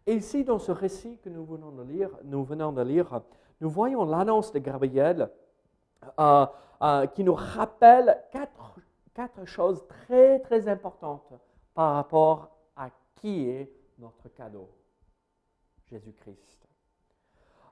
Et 0.05 0.15
ici, 0.15 0.43
dans 0.43 0.60
ce 0.60 0.72
récit 0.72 1.17
que 1.19 1.29
nous 1.29 1.45
venons 1.45 1.72
de 1.72 1.83
lire, 1.83 2.10
nous 2.24 2.43
venons 2.43 2.72
de 2.72 2.81
lire, 2.81 3.22
nous 3.62 3.69
voyons 3.69 4.05
l'annonce 4.05 4.51
de 4.51 4.60
Gabriel 4.60 5.29
euh, 6.19 6.45
euh, 6.81 7.07
qui 7.07 7.24
nous 7.24 7.36
rappelle 7.36 8.22
quatre, 8.31 9.45
choses 9.45 9.86
très, 9.88 10.39
très 10.39 10.67
importantes 10.67 11.33
par 11.74 11.95
rapport 11.95 12.50
à 12.75 12.89
qui 13.15 13.48
est 13.48 13.72
notre 14.00 14.27
cadeau. 14.29 14.69
Jésus-Christ. 15.89 16.67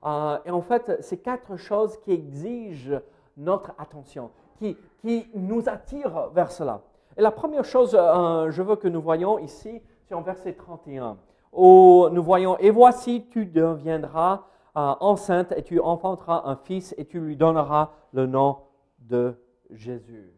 Euh, 0.06 0.38
et 0.46 0.52
en 0.52 0.62
fait, 0.62 1.02
c'est 1.02 1.18
quatre 1.18 1.58
choses 1.58 1.98
qui 2.02 2.12
exigent 2.12 3.02
notre 3.38 3.74
attention, 3.78 4.32
qui, 4.58 4.78
qui 5.00 5.28
nous 5.34 5.68
attirent 5.70 6.30
vers 6.30 6.52
cela. 6.52 6.82
Et 7.18 7.22
la 7.22 7.32
première 7.32 7.66
chose, 7.66 7.96
euh, 8.00 8.50
je 8.52 8.62
veux 8.62 8.76
que 8.76 8.88
nous 8.88 9.02
voyons 9.02 9.40
ici, 9.40 9.82
c'est 10.06 10.16
en 10.16 10.22
verset 10.22 10.54
31, 10.54 11.18
nous 11.54 12.24
voyons, 12.24 12.58
et 12.60 12.70
voici, 12.70 13.28
tu 13.30 13.46
deviendras 13.46 14.46
euh, 14.78 14.96
enceinte 15.00 15.54
et 15.58 15.64
tu 15.64 15.80
enfanteras 15.80 16.44
un 16.46 16.56
fils 16.56 16.96
et 16.98 17.06
tu 17.06 17.20
lui 17.20 17.36
donneras 17.36 17.92
le 18.14 18.26
nom 18.26 18.60
de 19.00 19.36
Jésus. 19.70 20.32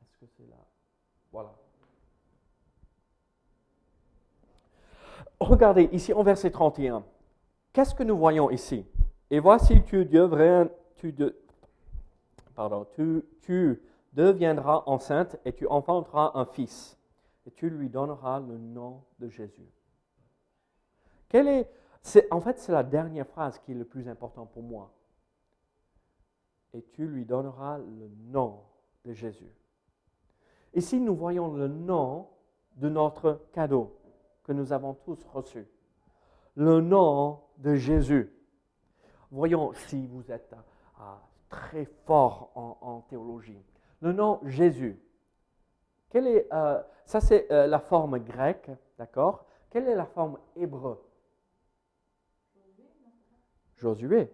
Est-ce 0.00 0.16
que 0.18 0.26
c'est 0.36 0.48
là? 0.48 0.56
Voilà. 1.30 1.54
Regardez 5.38 5.88
ici 5.92 6.12
en 6.12 6.24
verset 6.24 6.50
31. 6.50 7.04
Qu'est-ce 7.72 7.94
que 7.94 8.02
nous 8.02 8.18
voyons 8.18 8.50
ici? 8.50 8.84
Et 9.30 9.38
voici, 9.38 9.84
tu, 9.84 10.08
tu 13.42 13.82
deviendras 14.14 14.82
enceinte 14.86 15.36
et 15.44 15.52
tu 15.52 15.66
enfanteras 15.68 16.32
un 16.34 16.44
fils 16.44 16.97
et 17.48 17.50
tu 17.52 17.70
lui 17.70 17.88
donneras 17.88 18.40
le 18.40 18.58
nom 18.58 19.02
de 19.20 19.30
Jésus. 19.30 19.72
Est, 21.32 21.66
en 22.30 22.42
fait, 22.42 22.58
c'est 22.58 22.72
la 22.72 22.82
dernière 22.82 23.26
phrase 23.26 23.58
qui 23.60 23.72
est 23.72 23.74
le 23.74 23.86
plus 23.86 24.06
important 24.06 24.44
pour 24.44 24.62
moi. 24.62 24.92
Et 26.74 26.82
tu 26.92 27.06
lui 27.06 27.24
donneras 27.24 27.78
le 27.78 28.10
nom 28.30 28.60
de 29.06 29.14
Jésus. 29.14 29.50
Ici, 30.74 31.00
nous 31.00 31.16
voyons 31.16 31.54
le 31.54 31.68
nom 31.68 32.28
de 32.76 32.90
notre 32.90 33.40
cadeau 33.54 33.98
que 34.44 34.52
nous 34.52 34.74
avons 34.74 34.92
tous 34.92 35.24
reçu. 35.32 35.66
Le 36.54 36.82
nom 36.82 37.40
de 37.56 37.76
Jésus. 37.76 38.30
Voyons 39.30 39.72
si 39.72 40.06
vous 40.06 40.30
êtes 40.30 40.54
très 41.48 41.86
fort 42.04 42.50
en, 42.54 43.00
théologie. 43.08 43.64
Le 44.02 44.12
nom 44.12 44.38
Jésus. 44.44 45.00
Euh, 46.14 46.82
ça, 47.04 47.20
c'est 47.20 47.50
euh, 47.50 47.66
la 47.66 47.78
forme 47.78 48.18
grecque, 48.18 48.70
d'accord? 48.98 49.44
Quelle 49.70 49.88
est 49.88 49.94
la 49.94 50.06
forme 50.06 50.38
hébreu? 50.56 51.02
Josué. 53.76 54.30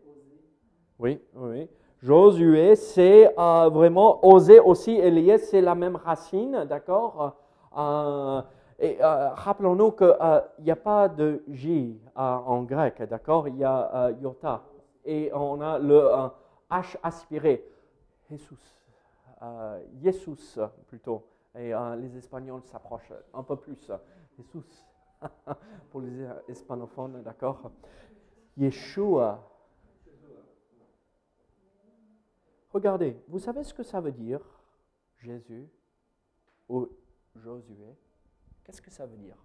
Oui, 0.99 1.21
oui. 1.35 1.69
Josué, 1.99 2.77
c'est 2.77 3.39
euh, 3.39 3.69
vraiment 3.69 4.25
oser 4.25 4.61
aussi. 4.61 4.93
Elias, 4.93 5.39
c'est 5.39 5.61
la 5.61 5.75
même 5.75 5.97
racine, 5.97 6.65
d'accord? 6.65 7.37
Et 8.79 8.99
rappelons-nous 9.01 9.93
qu'il 9.93 10.15
n'y 10.61 10.71
a 10.71 10.77
pas 10.77 11.09
de 11.09 11.43
J 11.49 12.01
en 12.15 12.63
grec, 12.63 13.03
d'accord? 13.03 13.49
Il 13.49 13.57
y 13.57 13.65
a 13.65 14.11
iota. 14.21 14.63
Et 15.05 15.31
on 15.35 15.61
a 15.61 15.79
le 15.79 16.09
H 16.71 16.97
aspiré. 17.03 17.67
Jesus. 18.31 18.57
Jesus, 20.01 20.59
plutôt. 20.87 21.25
Et 21.57 21.73
les 21.99 22.17
Espagnols 22.17 22.65
s'approchent 22.65 23.13
un 23.33 23.43
peu 23.43 23.57
plus. 23.57 23.91
Jesus. 24.37 24.85
Pour 25.91 26.01
les 26.01 26.27
hispanophones, 26.49 27.23
d'accord? 27.23 27.71
Yeshua. 28.57 29.51
Regardez, 32.73 33.23
vous 33.29 33.39
savez 33.39 33.63
ce 33.63 33.73
que 33.73 33.85
ça 33.85 34.01
veut 34.01 34.13
dire, 34.13 34.41
Jésus 35.19 35.69
ou 36.69 36.89
Josué? 37.37 37.97
Qu'est-ce 38.65 38.83
que 38.83 38.91
ça 38.91 39.07
veut 39.07 39.17
dire? 39.17 39.37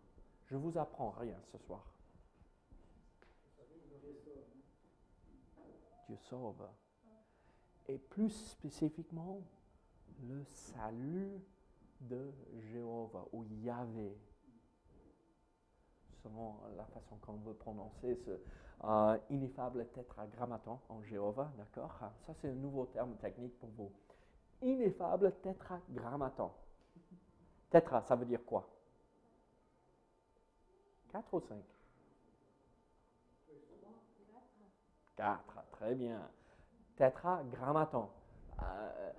Je 0.47 0.55
vous 0.55 0.77
apprends 0.77 1.11
rien 1.11 1.37
ce 1.51 1.57
soir. 1.59 1.85
Dieu 6.07 6.17
sauve. 6.17 6.67
Et 7.87 7.99
plus 7.99 8.31
spécifiquement, 8.31 9.41
le 10.27 10.43
salut 10.45 11.39
de 12.01 12.31
Jéhovah 12.71 13.25
ou 13.33 13.43
Yahvé, 13.63 14.17
selon 16.23 16.55
la 16.77 16.85
façon 16.85 17.17
qu'on 17.17 17.37
veut 17.37 17.53
prononcer 17.53 18.15
ce, 18.15 18.39
euh, 18.83 19.17
ineffable 19.29 19.85
tétragrammaton 19.87 20.79
en 20.89 21.03
Jéhovah, 21.03 21.51
d'accord 21.57 21.99
Ça, 22.25 22.33
c'est 22.35 22.49
un 22.49 22.55
nouveau 22.55 22.85
terme 22.85 23.15
technique 23.17 23.57
pour 23.59 23.69
vous. 23.71 23.91
Ineffable 24.61 25.33
tétragrammaton. 25.41 26.51
Tétra, 27.69 28.01
ça 28.01 28.15
veut 28.15 28.25
dire 28.25 28.43
quoi? 28.45 28.67
Quatre 31.09 31.33
ou 31.33 31.39
cinq? 31.41 31.63
Quatre, 35.15 35.63
très 35.71 35.95
bien. 35.95 36.29
Tétragrammaton. 36.95 38.09
Euh, 38.61 39.11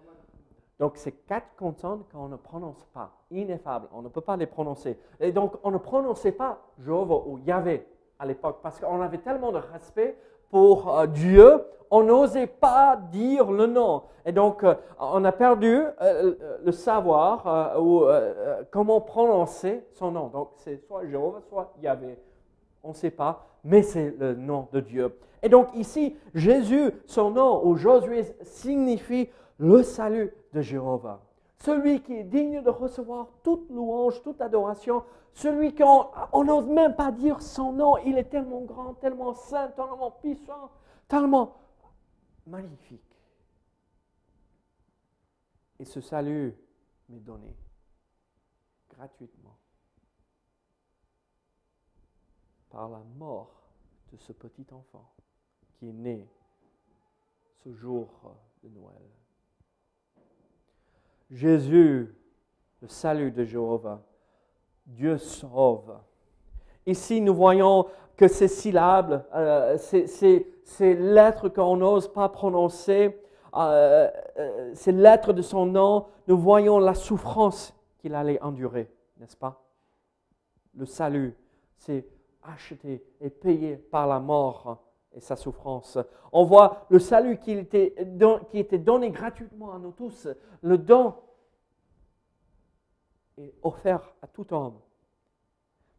donc, 0.80 0.92
c'est 0.94 1.12
quatre 1.12 1.54
consonnes 1.58 2.04
qu'on 2.10 2.28
ne 2.28 2.36
prononce 2.36 2.82
pas. 2.94 3.12
Ineffable, 3.30 3.86
on 3.92 4.00
ne 4.00 4.08
peut 4.08 4.22
pas 4.22 4.38
les 4.38 4.46
prononcer. 4.46 4.98
Et 5.20 5.30
donc, 5.30 5.52
on 5.62 5.70
ne 5.70 5.76
prononçait 5.76 6.32
pas 6.32 6.58
Jéhovah 6.78 7.22
ou 7.26 7.38
Yahvé 7.46 7.86
à 8.18 8.24
l'époque 8.24 8.60
parce 8.62 8.80
qu'on 8.80 9.02
avait 9.02 9.18
tellement 9.18 9.52
de 9.52 9.58
respect 9.58 10.16
pour 10.48 10.98
euh, 10.98 11.06
Dieu, 11.06 11.62
on 11.90 12.02
n'osait 12.02 12.46
pas 12.46 12.96
dire 12.96 13.52
le 13.52 13.66
nom. 13.66 14.04
Et 14.24 14.32
donc, 14.32 14.64
euh, 14.64 14.74
on 14.98 15.22
a 15.26 15.32
perdu 15.32 15.82
euh, 16.00 16.34
le 16.64 16.72
savoir 16.72 17.78
ou 17.78 18.04
comment 18.70 19.02
prononcer 19.02 19.84
son 19.92 20.12
nom. 20.12 20.28
Donc, 20.28 20.52
c'est 20.56 20.78
soit 20.86 21.06
Jéhovah, 21.06 21.42
soit 21.50 21.74
Yahvé. 21.82 22.18
On 22.82 22.88
ne 22.88 22.94
sait 22.94 23.10
pas, 23.10 23.46
mais 23.64 23.82
c'est 23.82 24.14
le 24.18 24.34
nom 24.34 24.66
de 24.72 24.80
Dieu. 24.80 25.14
Et 25.42 25.50
donc, 25.50 25.68
ici, 25.74 26.16
Jésus, 26.34 26.90
son 27.06 27.30
nom, 27.30 27.66
ou 27.66 27.76
Josué, 27.76 28.24
signifie 28.42 29.28
le 29.60 29.82
salut 29.82 30.32
de 30.54 30.62
Jéhovah. 30.62 31.20
Celui 31.58 32.02
qui 32.02 32.14
est 32.14 32.24
digne 32.24 32.62
de 32.62 32.70
recevoir 32.70 33.28
toute 33.44 33.68
louange, 33.68 34.22
toute 34.22 34.40
adoration, 34.40 35.04
celui 35.34 35.74
qu'on 35.74 36.44
n'ose 36.44 36.66
même 36.66 36.96
pas 36.96 37.12
dire 37.12 37.42
son 37.42 37.72
nom, 37.72 37.98
il 37.98 38.16
est 38.16 38.30
tellement 38.30 38.62
grand, 38.62 38.94
tellement 38.94 39.34
saint, 39.34 39.68
tellement 39.68 40.12
puissant, 40.12 40.70
tellement 41.06 41.58
magnifique. 42.46 43.02
Et 45.78 45.84
ce 45.84 46.00
salut 46.00 46.56
m'est 47.10 47.20
donné 47.20 47.54
gratuitement 48.88 49.58
par 52.70 52.88
la 52.88 53.02
mort 53.18 53.68
de 54.10 54.16
ce 54.16 54.32
petit 54.32 54.66
enfant 54.72 55.12
qui 55.78 55.90
est 55.90 55.92
né 55.92 56.26
ce 57.62 57.74
jour 57.74 58.08
de 58.62 58.68
Noël. 58.70 59.19
Jésus, 61.30 62.12
le 62.82 62.88
salut 62.88 63.30
de 63.30 63.44
Jéhovah, 63.44 64.02
Dieu 64.86 65.16
sauve. 65.16 65.96
Ici, 66.86 67.20
nous 67.20 67.34
voyons 67.34 67.86
que 68.16 68.26
ces 68.26 68.48
syllabes, 68.48 69.24
euh, 69.34 69.78
ces, 69.78 70.94
lettres 70.94 71.48
qu'on 71.48 71.76
n'ose 71.76 72.12
pas 72.12 72.28
prononcer, 72.28 73.16
euh, 73.54 74.10
euh, 74.38 74.70
ces 74.74 74.92
lettres 74.92 75.32
de 75.32 75.42
son 75.42 75.66
nom, 75.66 76.06
nous 76.26 76.36
voyons 76.36 76.78
la 76.78 76.94
souffrance 76.94 77.74
qu'il 77.98 78.14
allait 78.14 78.40
endurer, 78.42 78.90
n'est-ce 79.18 79.36
pas? 79.36 79.62
Le 80.74 80.84
salut, 80.84 81.36
c'est 81.76 82.06
acheté 82.42 83.04
et 83.20 83.30
payé 83.30 83.76
par 83.76 84.06
la 84.06 84.18
mort 84.18 84.82
et 85.12 85.20
sa 85.20 85.36
souffrance. 85.36 85.98
On 86.32 86.44
voit 86.44 86.86
le 86.88 86.98
salut 86.98 87.38
qui 87.38 87.52
était, 87.52 87.94
qui 88.50 88.58
était 88.58 88.78
donné 88.78 89.10
gratuitement 89.10 89.72
à 89.72 89.78
nous 89.78 89.92
tous, 89.92 90.28
le 90.62 90.78
don 90.78 91.14
est 93.36 93.54
offert 93.62 94.14
à 94.22 94.26
tout 94.26 94.52
homme. 94.52 94.80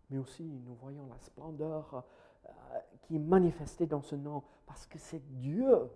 Mais 0.10 0.18
aussi, 0.18 0.44
nous 0.44 0.76
voyons 0.76 1.08
la 1.08 1.18
splendeur 1.20 2.04
euh, 2.46 2.50
qui 3.04 3.16
est 3.16 3.20
manifestée 3.20 3.86
dans 3.86 4.02
ce 4.02 4.16
nom, 4.16 4.44
parce 4.66 4.86
que 4.86 4.98
c'est 4.98 5.26
Dieu 5.30 5.90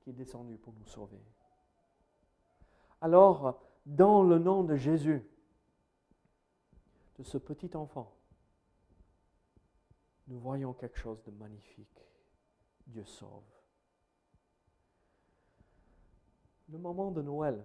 qui 0.00 0.10
est 0.10 0.14
descendu 0.14 0.56
pour 0.56 0.74
nous 0.74 0.86
sauver. 0.86 1.20
Alors, 3.00 3.58
dans 3.86 4.22
le 4.22 4.38
nom 4.38 4.64
de 4.64 4.76
Jésus, 4.76 5.26
de 7.18 7.22
ce 7.22 7.38
petit 7.38 7.74
enfant, 7.74 8.12
nous 10.30 10.38
voyons 10.38 10.72
quelque 10.72 10.98
chose 10.98 11.22
de 11.24 11.30
magnifique. 11.32 12.06
Dieu 12.86 13.04
sauve. 13.04 13.42
Le 16.68 16.78
moment 16.78 17.10
de 17.10 17.20
Noël, 17.20 17.64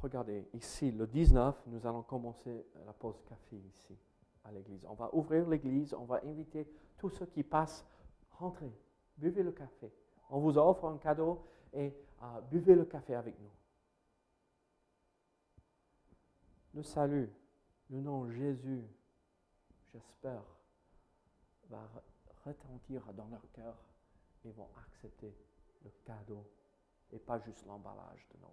regardez, 0.00 0.48
ici, 0.54 0.90
le 0.90 1.06
19, 1.06 1.66
nous 1.66 1.86
allons 1.86 2.02
commencer 2.02 2.66
la 2.86 2.92
pause 2.94 3.22
café 3.28 3.56
ici, 3.56 3.96
à 4.44 4.50
l'église. 4.50 4.84
On 4.88 4.94
va 4.94 5.14
ouvrir 5.14 5.46
l'église, 5.48 5.94
on 5.94 6.04
va 6.04 6.20
inviter 6.24 6.66
tous 6.96 7.10
ceux 7.10 7.26
qui 7.26 7.42
passent, 7.42 7.86
rentrez, 8.30 8.72
buvez 9.18 9.42
le 9.42 9.52
café. 9.52 9.92
On 10.30 10.40
vous 10.40 10.56
offre 10.56 10.86
un 10.86 10.98
cadeau 10.98 11.46
et 11.72 11.94
euh, 12.22 12.40
buvez 12.50 12.74
le 12.74 12.86
café 12.86 13.14
avec 13.14 13.38
nous. 13.38 13.50
Le 16.74 16.82
salut, 16.82 17.30
le 17.90 18.00
nom 18.00 18.30
Jésus 18.30 18.84
j'espère, 19.92 20.42
va 21.70 21.78
re- 21.78 22.48
retentir 22.48 23.02
dans 23.14 23.28
leur 23.28 23.42
cœur 23.52 23.76
et 24.44 24.50
vont 24.52 24.68
accepter 24.86 25.34
le 25.84 25.90
cadeau 26.04 26.44
et 27.12 27.18
pas 27.18 27.38
juste 27.38 27.64
l'emballage 27.66 28.26
de 28.34 28.40
Noël. 28.40 28.52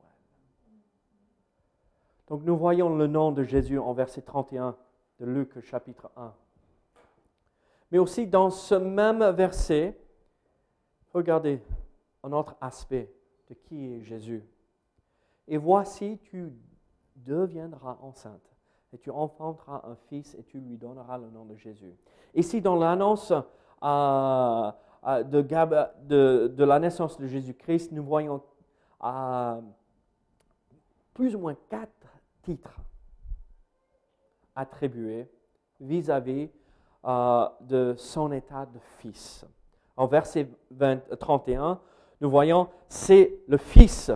Donc 2.28 2.44
nous 2.44 2.58
voyons 2.58 2.96
le 2.96 3.08
nom 3.08 3.32
de 3.32 3.44
Jésus 3.44 3.78
en 3.80 3.94
verset 3.94 4.22
31 4.22 4.76
de 5.20 5.26
Luc 5.26 5.60
chapitre 5.62 6.10
1. 6.16 6.34
Mais 7.92 8.00
aussi 8.00 8.26
dans 8.26 8.50
ce 8.50 8.76
même 8.76 9.24
verset, 9.32 10.00
regardez 11.14 11.62
un 12.24 12.32
autre 12.32 12.56
aspect 12.62 13.14
de 13.50 13.54
qui 13.54 13.94
est 13.94 14.02
Jésus. 14.02 14.44
Et 15.48 15.58
voici, 15.58 16.18
tu 16.24 16.52
deviendras 17.16 17.98
enceinte 18.02 18.53
et 18.94 18.98
tu 19.00 19.10
enfanteras 19.10 19.82
un 19.86 19.96
fils 20.08 20.36
et 20.36 20.44
tu 20.44 20.60
lui 20.60 20.78
donneras 20.78 21.18
le 21.18 21.30
nom 21.30 21.46
de 21.46 21.56
Jésus. 21.56 21.94
Ici, 22.36 22.62
dans 22.62 22.76
l'annonce 22.76 23.32
euh, 23.32 24.72
euh, 25.06 25.24
de, 25.24 26.64
la 26.64 26.80
naissance 26.80 27.18
de 27.18 27.26
Jésus-Christ, 27.26 27.92
nous 27.92 28.04
voyons 28.04 28.42
euh, 29.04 29.62
plus 31.14 31.36
ou 31.36 31.40
moins 31.40 31.56
quatre 31.70 32.08
titres 32.44 32.78
attribués 34.56 35.28
vis-à-vis 35.80 36.50
de 37.04 37.96
son 37.98 38.32
état 38.32 38.66
de 38.66 38.80
fils. 39.00 39.46
En 39.98 40.08
verset 40.08 40.48
20 40.72 41.18
31, 41.20 41.80
nous 42.22 42.30
voyons, 42.30 42.70
c'est 42.88 43.40
le 43.48 43.58
fils, 43.58 44.12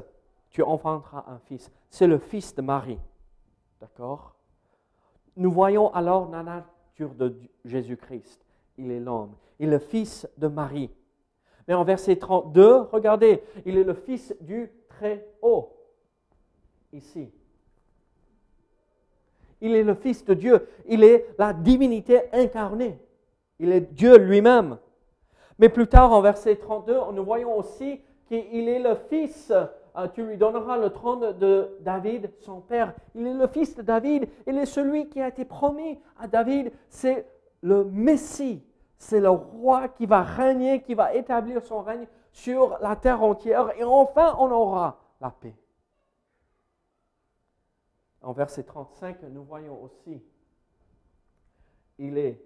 tu 0.50 0.64
enfanteras 0.64 1.26
un 1.28 1.40
fils, 1.40 1.70
c'est 1.90 2.08
le 2.08 2.20
fils 2.20 2.56
de 2.56 2.62
Marie. 2.62 3.00
D'accord? 3.82 4.37
Nous 5.38 5.52
voyons 5.52 5.94
alors 5.94 6.30
la 6.32 6.44
nature 6.44 7.14
de 7.14 7.36
Jésus-Christ. 7.64 8.44
Il 8.78 8.92
est 8.92 9.00
l'homme, 9.00 9.34
il 9.60 9.68
est 9.68 9.72
le 9.72 9.80
fils 9.80 10.28
de 10.38 10.48
Marie. 10.48 10.90
Mais 11.68 11.74
en 11.74 11.84
verset 11.84 12.16
32, 12.16 12.82
regardez, 12.92 13.44
il 13.66 13.78
est 13.78 13.84
le 13.84 13.94
fils 13.94 14.36
du 14.42 14.72
Très-Haut. 14.90 15.74
Ici. 16.92 17.30
Il 19.62 19.76
est 19.76 19.84
le 19.84 19.96
fils 19.96 20.24
de 20.26 20.34
Dieu. 20.34 20.68
Il 20.88 21.04
est 21.04 21.28
la 21.38 21.54
divinité 21.54 22.22
incarnée. 22.32 22.98
Il 23.60 23.72
est 23.72 23.82
Dieu 23.82 24.18
lui-même. 24.18 24.78
Mais 25.60 25.70
plus 25.70 25.88
tard, 25.88 26.14
en 26.14 26.22
verset 26.22 26.56
32, 26.56 27.12
nous 27.14 27.26
voyons 27.26 27.58
aussi 27.58 28.00
qu'il 28.28 28.70
est 28.70 28.80
le 28.80 28.96
fils, 29.10 29.52
tu 30.14 30.24
lui 30.24 30.38
donneras 30.38 30.78
le 30.78 30.92
trône 30.92 31.38
de 31.40 31.78
David, 31.82 32.32
son 32.42 32.62
père. 32.62 32.94
Il 33.16 33.26
est 33.26 33.34
le 33.34 33.48
fils 33.48 33.76
de 33.76 33.82
David. 33.82 34.30
Il 34.46 34.58
est 34.58 34.66
celui 34.66 35.10
qui 35.10 35.22
a 35.22 35.28
été 35.28 35.46
promis 35.46 36.00
à 36.20 36.28
David. 36.28 36.72
C'est 36.90 37.26
le 37.62 37.84
Messie. 37.86 38.64
C'est 38.98 39.20
le 39.20 39.30
roi 39.30 39.88
qui 39.88 40.06
va 40.06 40.22
régner, 40.24 40.82
qui 40.82 40.94
va 40.94 41.14
établir 41.14 41.64
son 41.64 41.82
règne 41.82 42.08
sur 42.32 42.78
la 42.80 42.96
terre 42.96 43.24
entière. 43.24 43.72
Et 43.80 43.84
enfin, 43.84 44.36
on 44.40 44.52
aura 44.52 45.00
la 45.20 45.32
paix. 45.32 45.56
En 48.22 48.34
verset 48.34 48.64
35, 48.64 49.24
nous 49.24 49.44
voyons 49.44 49.82
aussi, 49.84 50.22
il 51.98 52.18
est 52.18 52.42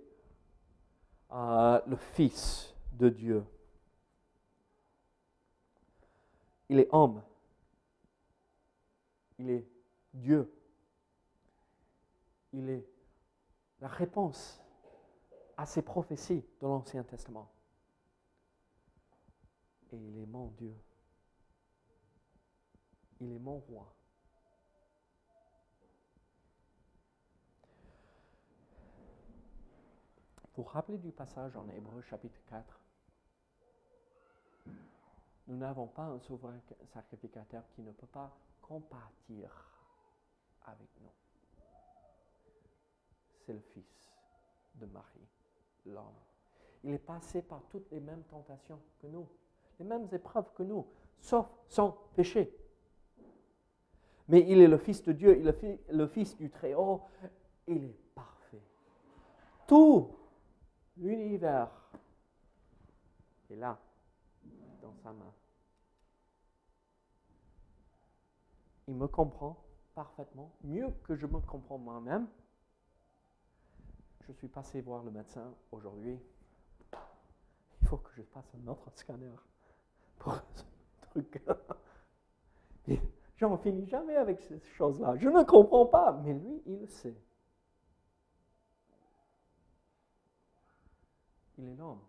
euh, 1.31 1.81
le 1.88 1.96
Fils 1.96 2.74
de 2.93 3.10
Dieu. 3.10 3.43
Il 6.70 6.79
est 6.79 6.89
homme. 6.91 7.22
Il 9.41 9.50
est 9.50 9.67
Dieu. 10.13 10.53
Il 12.53 12.69
est 12.69 12.88
la 13.79 13.88
réponse 13.88 14.62
à 15.57 15.65
ces 15.65 15.81
prophéties 15.81 16.45
de 16.62 16.67
l'Ancien 16.67 17.03
Testament. 17.03 17.51
Et 19.92 19.98
il 19.98 20.20
est 20.20 20.27
mon 20.27 20.50
Dieu. 20.50 20.75
Il 23.20 23.31
est 23.31 23.39
mon 23.39 23.57
roi. 23.57 23.92
Vous 30.53 30.61
vous 30.61 30.70
rappelez 30.70 31.00
du 31.00 31.11
passage 31.11 31.55
en 31.55 31.68
Hébreu 31.70 32.03
chapitre 32.03 32.39
4 32.48 32.79
Nous 35.48 35.57
n'avons 35.57 35.87
pas 35.87 36.03
un 36.03 36.20
souverain 36.20 36.59
sacrificateur 36.94 37.63
qui 37.72 37.81
ne 37.81 37.92
peut 37.92 38.05
pas 38.05 38.37
compatir 38.72 39.51
avec 40.64 40.88
nous. 41.01 41.12
C'est 43.46 43.51
le 43.51 43.60
Fils 43.60 44.10
de 44.75 44.86
Marie, 44.86 45.27
l'homme. 45.86 46.16
Il 46.86 46.94
est 46.94 47.05
passé 47.05 47.42
par 47.42 47.62
toutes 47.70 47.92
les 47.92 48.00
mêmes 48.00 48.24
tentations 48.24 48.79
que 49.01 49.07
nous, 49.07 49.27
les 49.77 49.84
mêmes 49.84 50.07
épreuves 50.14 50.53
que 50.53 50.64
nous, 50.64 50.88
sauf 51.20 51.48
sans 51.68 51.92
péché. 52.16 52.57
Mais 54.29 54.46
il 54.48 54.62
est 54.62 54.70
le 54.70 54.77
Fils 54.77 55.03
de 55.03 55.12
Dieu, 55.12 55.38
il 55.38 55.48
est 55.50 55.92
le 55.92 56.07
Fils 56.07 56.38
du 56.38 56.50
Très-Haut, 56.50 57.01
il 57.68 57.84
est 57.84 58.00
parfait. 58.16 58.64
Tout 59.68 60.16
l'univers 60.96 61.92
est 63.50 63.55
là, 63.57 63.77
dans 64.81 64.96
sa 65.03 65.12
main. 65.12 65.34
Il 68.91 68.97
me 68.97 69.07
comprend 69.07 69.55
parfaitement, 69.95 70.51
mieux 70.65 70.91
que 71.05 71.15
je 71.15 71.25
me 71.25 71.39
comprends 71.39 71.77
moi-même. 71.77 72.27
Je 74.27 74.33
suis 74.33 74.49
passé 74.49 74.81
voir 74.81 75.01
le 75.05 75.11
médecin 75.11 75.55
aujourd'hui. 75.71 76.19
Il 77.81 77.87
faut 77.87 77.95
que 77.95 78.11
je 78.17 78.21
fasse 78.21 78.53
un 78.53 78.67
autre 78.67 78.91
scanner 78.93 79.31
pour 80.19 80.35
ce 80.35 80.63
truc. 81.09 81.41
J'en 83.37 83.57
finis 83.59 83.87
jamais 83.87 84.17
avec 84.17 84.41
ces 84.41 84.59
choses-là. 84.59 85.15
Je 85.15 85.29
ne 85.29 85.43
comprends 85.43 85.85
pas, 85.85 86.11
mais 86.25 86.33
lui, 86.33 86.61
il 86.65 86.89
sait. 86.89 87.15
Il 91.57 91.69
est 91.69 91.75
l'homme. 91.75 92.03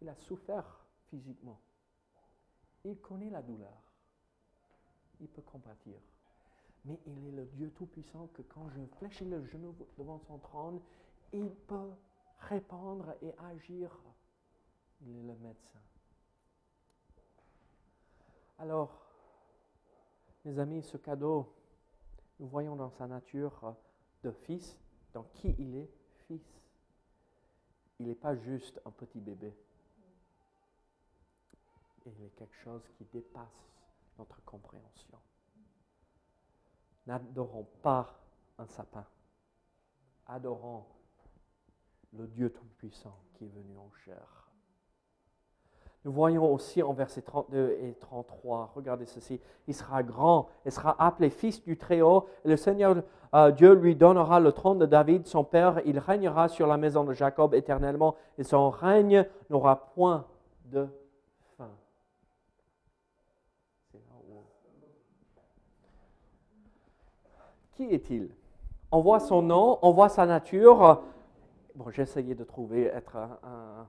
Il 0.00 0.08
a 0.08 0.16
souffert 0.16 0.84
physiquement. 1.10 1.60
Il 2.84 2.98
connaît 2.98 3.30
la 3.30 3.40
douleur. 3.40 3.85
Il 5.20 5.28
peut 5.28 5.42
compatir. 5.42 5.98
Mais 6.84 6.98
il 7.06 7.28
est 7.28 7.32
le 7.32 7.46
Dieu 7.46 7.70
Tout-Puissant 7.70 8.28
que 8.34 8.42
quand 8.42 8.68
je 8.70 8.80
fléchis 8.98 9.24
le 9.24 9.44
genou 9.46 9.74
devant 9.98 10.20
son 10.20 10.38
trône, 10.38 10.80
il 11.32 11.50
peut 11.50 11.92
répondre 12.38 13.14
et 13.22 13.34
agir. 13.38 13.90
Il 15.02 15.16
est 15.16 15.22
le 15.22 15.34
médecin. 15.36 15.80
Alors, 18.58 19.06
mes 20.44 20.58
amis, 20.58 20.82
ce 20.82 20.96
cadeau, 20.96 21.52
nous 22.38 22.46
voyons 22.46 22.76
dans 22.76 22.90
sa 22.90 23.06
nature 23.06 23.74
de 24.22 24.30
fils, 24.30 24.78
dans 25.12 25.24
qui 25.34 25.54
il 25.58 25.76
est 25.76 25.90
fils. 26.26 26.60
Il 27.98 28.06
n'est 28.06 28.14
pas 28.14 28.36
juste 28.36 28.80
un 28.84 28.90
petit 28.90 29.20
bébé. 29.20 29.52
Il 32.06 32.24
est 32.24 32.36
quelque 32.36 32.54
chose 32.62 32.82
qui 32.96 33.04
dépasse 33.12 33.75
notre 34.18 34.42
compréhension. 34.44 35.18
N'adorons 37.06 37.66
pas 37.82 38.14
un 38.58 38.66
sapin. 38.66 39.04
Adorons 40.26 40.84
le 42.12 42.26
Dieu 42.26 42.50
Tout-Puissant 42.50 43.16
qui 43.34 43.44
est 43.44 43.48
venu 43.48 43.76
en 43.76 43.90
chair. 44.04 44.50
Nous 46.04 46.12
voyons 46.12 46.52
aussi 46.52 46.82
en 46.82 46.92
versets 46.92 47.22
32 47.22 47.78
et 47.80 47.94
33, 47.94 48.72
regardez 48.76 49.06
ceci, 49.06 49.40
il 49.66 49.74
sera 49.74 50.04
grand, 50.04 50.48
il 50.64 50.70
sera 50.70 50.94
appelé 51.04 51.30
fils 51.30 51.64
du 51.64 51.76
Très-Haut, 51.76 52.28
et 52.44 52.48
le 52.48 52.56
Seigneur 52.56 53.02
euh, 53.34 53.50
Dieu 53.50 53.74
lui 53.74 53.96
donnera 53.96 54.38
le 54.38 54.52
trône 54.52 54.78
de 54.78 54.86
David, 54.86 55.26
son 55.26 55.42
père, 55.42 55.80
il 55.84 55.98
régnera 55.98 56.48
sur 56.48 56.68
la 56.68 56.76
maison 56.76 57.02
de 57.02 57.12
Jacob 57.12 57.54
éternellement, 57.54 58.14
et 58.38 58.44
son 58.44 58.70
règne 58.70 59.26
n'aura 59.50 59.92
point 59.94 60.24
de 60.66 60.86
fin. 61.56 61.70
C'est 63.90 63.98
là 63.98 64.14
où- 64.28 64.44
Qui 67.76 67.84
est-il? 67.84 68.34
On 68.90 69.02
voit 69.02 69.20
son 69.20 69.42
nom, 69.42 69.78
on 69.82 69.92
voit 69.92 70.08
sa 70.08 70.24
nature. 70.24 71.02
Bon, 71.74 71.90
j'ai 71.90 72.02
essayé 72.02 72.34
de 72.34 72.42
trouver 72.42 72.84
être 72.84 73.16
un, 73.16 73.86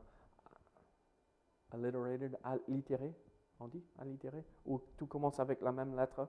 allitéré, 2.44 3.16
on 3.62 3.68
dit? 3.68 3.82
Allitéré, 3.98 4.44
où 4.66 4.82
tout 4.98 5.06
commence 5.06 5.40
avec 5.40 5.62
la 5.62 5.72
même 5.72 5.96
lettre? 5.96 6.28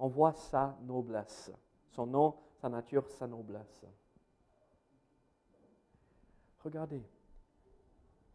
On 0.00 0.08
voit 0.08 0.32
sa 0.32 0.76
noblesse. 0.82 1.52
Son 1.92 2.06
nom, 2.06 2.34
sa 2.56 2.68
nature, 2.68 3.06
sa 3.08 3.28
noblesse. 3.28 3.84
Regardez. 6.64 7.02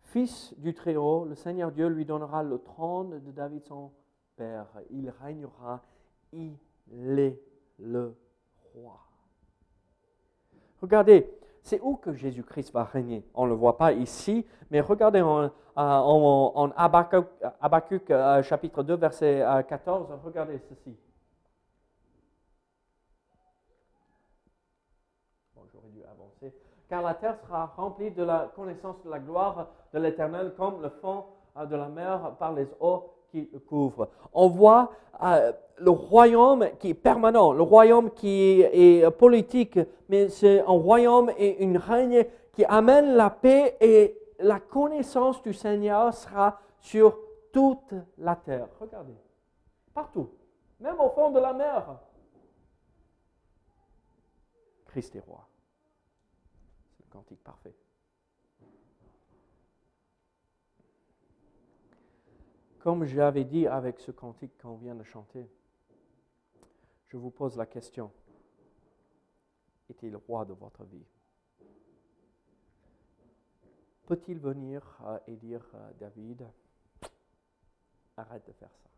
Fils 0.03 0.53
du 0.57 0.73
Très-Haut, 0.73 1.25
le 1.25 1.35
Seigneur 1.35 1.73
Dieu 1.73 1.87
lui 1.87 2.05
donnera 2.05 2.41
le 2.41 2.59
trône 2.59 3.19
de 3.19 3.31
David 3.31 3.65
son 3.65 3.91
père. 4.37 4.67
Il 4.91 5.09
régnera, 5.09 5.83
il 6.31 6.55
est 7.19 7.41
le 7.79 8.15
Regardez, 10.81 11.29
c'est 11.63 11.79
où 11.81 11.95
que 11.95 12.13
Jésus-Christ 12.13 12.71
va 12.71 12.83
régner? 12.83 13.25
On 13.33 13.45
ne 13.45 13.49
le 13.49 13.55
voit 13.55 13.77
pas 13.77 13.91
ici, 13.91 14.45
mais 14.69 14.81
regardez 14.81 15.21
en, 15.21 15.43
euh, 15.43 15.49
en, 15.75 16.71
euh, 18.11 18.43
chapitre 18.43 18.83
2, 18.83 18.95
verset 18.95 19.41
euh, 19.41 19.63
14, 19.63 20.07
regardez 20.23 20.59
ceci. 20.69 20.95
Car 26.87 27.01
la 27.01 27.15
terre 27.15 27.37
sera 27.41 27.65
remplie 27.65 28.11
de 28.11 28.23
la 28.23 28.51
connaissance 28.55 29.01
de 29.03 29.09
la 29.09 29.19
gloire 29.19 29.69
de 29.93 29.99
l'Éternel 29.99 30.53
comme 30.55 30.81
le 30.81 30.89
fond 30.89 31.25
euh, 31.57 31.65
de 31.65 31.75
la 31.75 31.89
mer 31.89 32.35
par 32.37 32.53
les 32.53 32.67
eaux 32.79 33.11
couvrent. 33.67 34.09
On 34.33 34.47
voit 34.47 34.91
euh, 35.23 35.51
le 35.77 35.91
royaume 35.91 36.69
qui 36.79 36.89
est 36.89 36.93
permanent, 36.93 37.51
le 37.51 37.63
royaume 37.63 38.11
qui 38.11 38.61
est 38.61 39.09
politique, 39.11 39.79
mais 40.09 40.29
c'est 40.29 40.61
un 40.61 40.71
royaume 40.71 41.31
et 41.37 41.63
une 41.63 41.77
règne 41.77 42.25
qui 42.53 42.63
amène 42.65 43.15
la 43.15 43.29
paix 43.29 43.77
et 43.81 44.17
la 44.39 44.59
connaissance 44.59 45.41
du 45.41 45.53
Seigneur 45.53 46.13
sera 46.13 46.59
sur 46.79 47.17
toute 47.51 47.93
la 48.17 48.35
terre. 48.35 48.67
Regardez, 48.79 49.15
partout, 49.93 50.29
même 50.79 50.99
au 50.99 51.09
fond 51.09 51.31
de 51.31 51.39
la 51.39 51.53
mer. 51.53 51.99
Christ 54.85 55.15
est 55.15 55.19
roi. 55.19 55.47
C'est 56.97 57.05
le 57.05 57.11
cantique 57.11 57.43
parfait. 57.43 57.73
Comme 62.85 63.03
j'avais 63.05 63.45
dit 63.45 63.65
avec 63.65 63.99
ce 63.99 64.11
cantique 64.11 64.61
qu'on 64.61 64.75
vient 64.75 64.93
de 64.93 65.01
chanter, 65.01 65.49
je 67.07 67.17
vous 67.17 67.31
pose 67.31 67.57
la 67.57 67.65
question. 67.65 68.11
Est-il 69.89 70.15
roi 70.15 70.45
de 70.45 70.53
votre 70.53 70.83
vie? 70.83 71.07
Peut-il 74.05 74.37
venir 74.37 74.99
euh, 75.03 75.17
et 75.25 75.35
dire 75.35 75.65
à 75.73 75.93
David, 75.93 76.47
arrête 78.17 78.45
de 78.45 78.53
faire 78.53 78.75
ça 78.75 78.89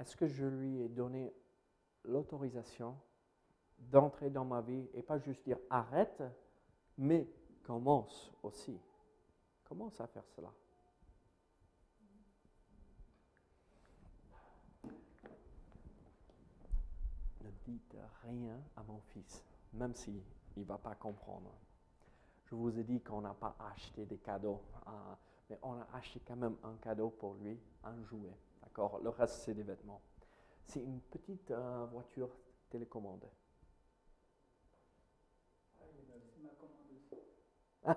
Est-ce 0.00 0.14
que 0.16 0.26
je 0.26 0.44
lui 0.44 0.82
ai 0.82 0.90
donné 0.90 1.32
l'autorisation 2.04 2.94
d'entrer 3.78 4.28
dans 4.28 4.44
ma 4.44 4.60
vie 4.60 4.86
et 4.92 5.00
pas 5.00 5.16
juste 5.16 5.42
dire 5.46 5.56
arrête, 5.70 6.22
commence 7.68 8.32
aussi. 8.42 8.80
Commence 9.68 10.00
à 10.00 10.06
faire 10.06 10.26
cela. 10.34 10.50
Ne 17.42 17.50
dites 17.66 17.96
rien 18.24 18.58
à 18.74 18.82
mon 18.84 18.98
fils, 19.12 19.44
même 19.74 19.92
s'il 19.94 20.22
ne 20.56 20.64
va 20.64 20.78
pas 20.78 20.94
comprendre. 20.94 21.52
Je 22.46 22.54
vous 22.54 22.78
ai 22.78 22.84
dit 22.84 23.02
qu'on 23.02 23.20
n'a 23.20 23.34
pas 23.34 23.54
acheté 23.74 24.06
des 24.06 24.16
cadeaux, 24.16 24.62
euh, 24.86 24.90
mais 25.50 25.58
on 25.62 25.74
a 25.74 25.86
acheté 25.92 26.22
quand 26.26 26.36
même 26.36 26.56
un 26.64 26.76
cadeau 26.76 27.10
pour 27.10 27.34
lui, 27.34 27.60
un 27.84 28.02
jouet. 28.04 28.34
D'accord? 28.62 28.98
Le 29.00 29.10
reste, 29.10 29.42
c'est 29.44 29.52
des 29.52 29.62
vêtements. 29.62 30.00
C'est 30.64 30.80
une 30.80 31.00
petite 31.02 31.50
euh, 31.50 31.84
voiture 31.92 32.30
télécommandée. 32.70 33.30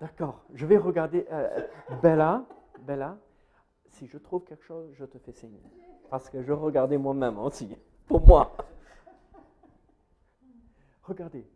D'accord. 0.00 0.42
Je 0.54 0.66
vais 0.66 0.78
regarder. 0.78 1.26
euh, 1.30 1.66
Bella, 2.02 2.44
Bella, 2.80 3.18
si 3.88 4.06
je 4.06 4.18
trouve 4.18 4.44
quelque 4.44 4.64
chose, 4.64 4.90
je 4.94 5.04
te 5.04 5.18
fais 5.18 5.32
signe. 5.32 5.58
Parce 6.10 6.28
que 6.28 6.42
je 6.42 6.52
regardais 6.52 6.98
moi-même 6.98 7.38
aussi. 7.38 7.76
Pour 8.06 8.26
moi. 8.26 8.54
Regardez. 11.04 11.46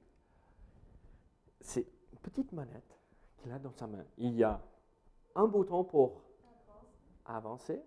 C'est 1.60 1.86
une 2.12 2.18
petite 2.18 2.52
manette 2.52 2.98
qu'il 3.38 3.52
a 3.52 3.58
dans 3.58 3.72
sa 3.72 3.86
main. 3.86 4.04
Il 4.18 4.34
y 4.34 4.44
a 4.44 4.60
un 5.34 5.46
bouton 5.46 5.84
pour 5.84 6.22
avancer 7.24 7.82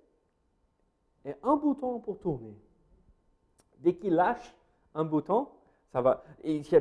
et 1.26 1.34
un 1.44 1.56
bouton 1.56 2.00
pour 2.00 2.20
tourner. 2.20 2.56
Dès 3.80 3.96
qu'il 3.96 4.14
lâche 4.14 4.54
un 4.94 5.06
bouton, 5.06 5.48
ça 5.92 6.02
va. 6.02 6.24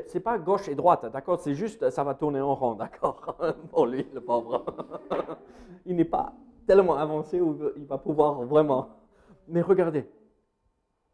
C'est 0.06 0.20
pas 0.20 0.38
gauche 0.38 0.68
et 0.68 0.74
droite, 0.74 1.06
d'accord? 1.06 1.40
C'est 1.40 1.54
juste, 1.54 1.88
ça 1.90 2.04
va 2.04 2.14
tourner 2.14 2.40
en 2.40 2.54
rond, 2.54 2.74
d'accord? 2.74 3.36
Pour 3.70 3.86
lui, 3.86 4.06
le 4.12 4.20
pauvre. 4.20 4.64
il 5.86 5.96
n'est 5.96 6.04
pas 6.04 6.32
tellement 6.66 6.96
avancé 6.96 7.40
où 7.40 7.58
il 7.76 7.86
va 7.86 7.98
pouvoir 7.98 8.42
vraiment. 8.42 8.90
Mais 9.48 9.62
regardez, 9.62 10.06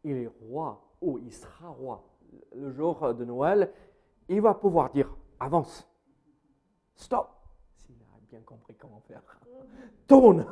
il 0.03 0.17
est 0.17 0.31
roi, 0.41 0.81
ou 1.01 1.17
il 1.19 1.31
sera 1.31 1.69
roi. 1.69 2.03
Le 2.53 2.69
jour 2.71 3.13
de 3.13 3.23
Noël, 3.23 3.71
il 4.27 4.41
va 4.41 4.53
pouvoir 4.53 4.89
dire 4.91 5.09
avance, 5.39 5.87
stop, 6.95 7.29
s'il 7.77 7.95
a 7.95 8.19
bien 8.29 8.41
compris 8.41 8.75
comment 8.75 9.01
faire. 9.07 9.21
Tourne, 10.07 10.45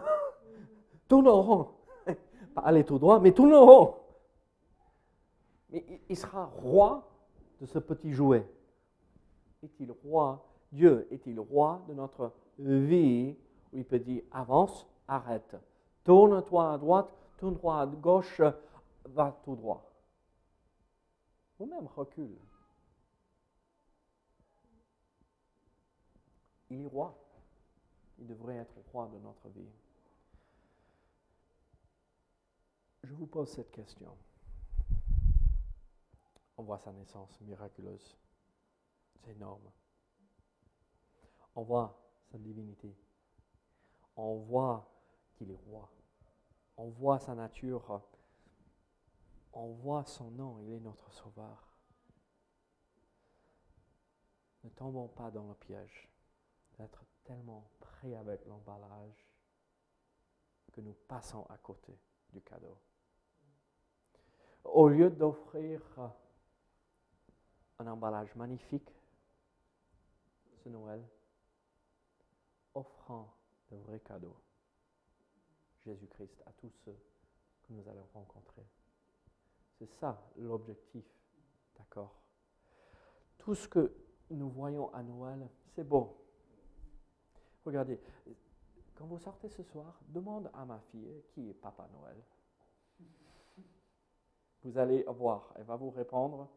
tourne 1.08 1.28
en 1.28 1.42
rond. 1.42 1.68
Pas 2.56 2.62
aller 2.62 2.84
tout 2.84 3.00
droit, 3.00 3.20
mais 3.20 3.32
tourne 3.32 3.54
en 3.54 3.66
rond. 3.66 3.96
Mais 5.72 5.84
il 6.08 6.16
sera 6.16 6.46
roi 6.46 7.13
de 7.64 7.66
ce 7.66 7.80
petit 7.80 8.12
jouet. 8.12 8.46
Est-il 9.64 9.90
roi? 9.90 10.46
Dieu 10.70 11.08
est-il 11.12 11.40
roi 11.40 11.82
de 11.88 11.94
notre 11.94 12.34
vie? 12.60 13.38
Où 13.72 13.78
il 13.78 13.86
peut 13.86 14.00
dire 14.00 14.22
avance, 14.32 14.86
arrête, 15.08 15.56
tourne-toi 16.04 16.74
à 16.74 16.78
droite, 16.78 17.10
tourne-toi 17.38 17.80
à 17.80 17.86
gauche, 17.86 18.42
va 19.06 19.40
tout 19.46 19.56
droit. 19.56 19.90
Ou 21.58 21.66
même 21.66 21.88
recule. 21.88 22.36
Il 26.70 26.82
est 26.82 26.88
roi. 26.88 27.18
Il 28.20 28.28
devrait 28.28 28.58
être 28.58 28.76
roi 28.92 29.08
de 29.08 29.20
notre 29.20 29.48
vie. 29.48 29.72
Je 33.04 33.14
vous 33.14 33.26
pose 33.26 33.48
cette 33.48 33.72
question. 33.72 34.14
On 36.58 36.64
voit 36.64 36.80
sa 36.80 36.92
naissance 36.92 37.40
miraculeuse. 37.42 38.18
C'est 39.16 39.32
énorme. 39.32 39.72
On 41.56 41.64
voit 41.64 42.00
sa 42.32 42.38
divinité. 42.38 42.96
On 44.16 44.38
voit 44.38 44.90
qu'il 45.36 45.52
est 45.52 45.60
roi. 45.68 45.90
On 46.78 46.90
voit 46.90 47.20
sa 47.20 47.36
nature. 47.36 48.02
On 49.54 49.68
voit 49.74 50.06
son 50.06 50.32
nom. 50.32 50.60
Il 50.60 50.72
est 50.72 50.80
notre 50.80 51.12
sauveur. 51.12 51.74
Ne 54.64 54.70
tombons 54.70 55.10
pas 55.10 55.30
dans 55.32 55.48
le 55.48 55.56
piège 55.56 56.10
d'être 56.78 57.04
tellement 57.24 57.70
prêt 57.80 58.16
avec 58.16 58.46
l'emballage 58.46 59.28
que 60.72 60.82
nous 60.82 60.94
passons 61.08 61.46
à 61.50 61.58
côté 61.58 62.00
du 62.32 62.42
cadeau. 62.42 62.78
Au 64.64 64.88
lieu 64.88 65.10
d'offrir 65.10 65.82
un 67.80 67.88
emballage 67.88 68.34
magnifique 68.36 68.90
ce 70.64 70.70
Noël, 70.70 71.04
offrant 72.74 73.34
de 73.70 73.78
vrais 73.78 74.00
cadeaux, 74.00 74.38
Jésus-Christ, 75.86 76.42
à 76.46 76.54
tous 76.54 76.72
ceux 76.86 76.98
que 77.64 77.74
nous 77.74 77.88
allons 77.90 78.08
rencontrer. 78.14 78.66
C'est 79.78 79.90
ça 80.00 80.22
l'objectif, 80.38 81.06
d'accord? 81.78 82.16
Tout 83.38 83.56
ce 83.56 83.68
que 83.68 83.94
nous 84.30 84.50
voyons 84.50 84.94
à 84.94 85.04
Noël, 85.04 85.50
c'est 85.76 85.84
beau. 85.84 86.18
Regardez, 87.66 88.00
quand 88.96 89.06
vous 89.06 89.20
sortez 89.20 89.50
ce 89.50 89.64
soir, 89.64 90.00
demande 90.08 90.50
à 90.54 90.66
ma 90.66 90.80
fille 90.80 91.24
qui 91.34 91.50
est 91.50 91.54
Papa 91.54 91.88
Noël. 91.92 92.24
Vous 94.64 94.78
allez 94.78 95.04
voir, 95.04 95.54
elle 95.58 95.66
va 95.66 95.76
vous 95.76 95.90
répondre 95.90 96.50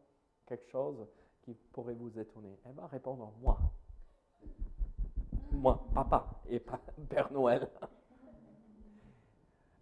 quelque 0.47 0.67
chose 0.69 1.05
qui 1.43 1.53
pourrait 1.53 1.93
vous 1.93 2.17
étonner. 2.17 2.57
Elle 2.65 2.73
va 2.73 2.87
répondre 2.87 3.31
moi. 3.41 3.59
Moi, 5.51 5.87
papa 5.93 6.41
et 6.47 6.59
pas 6.59 6.81
Père 7.09 7.31
Noël. 7.31 7.69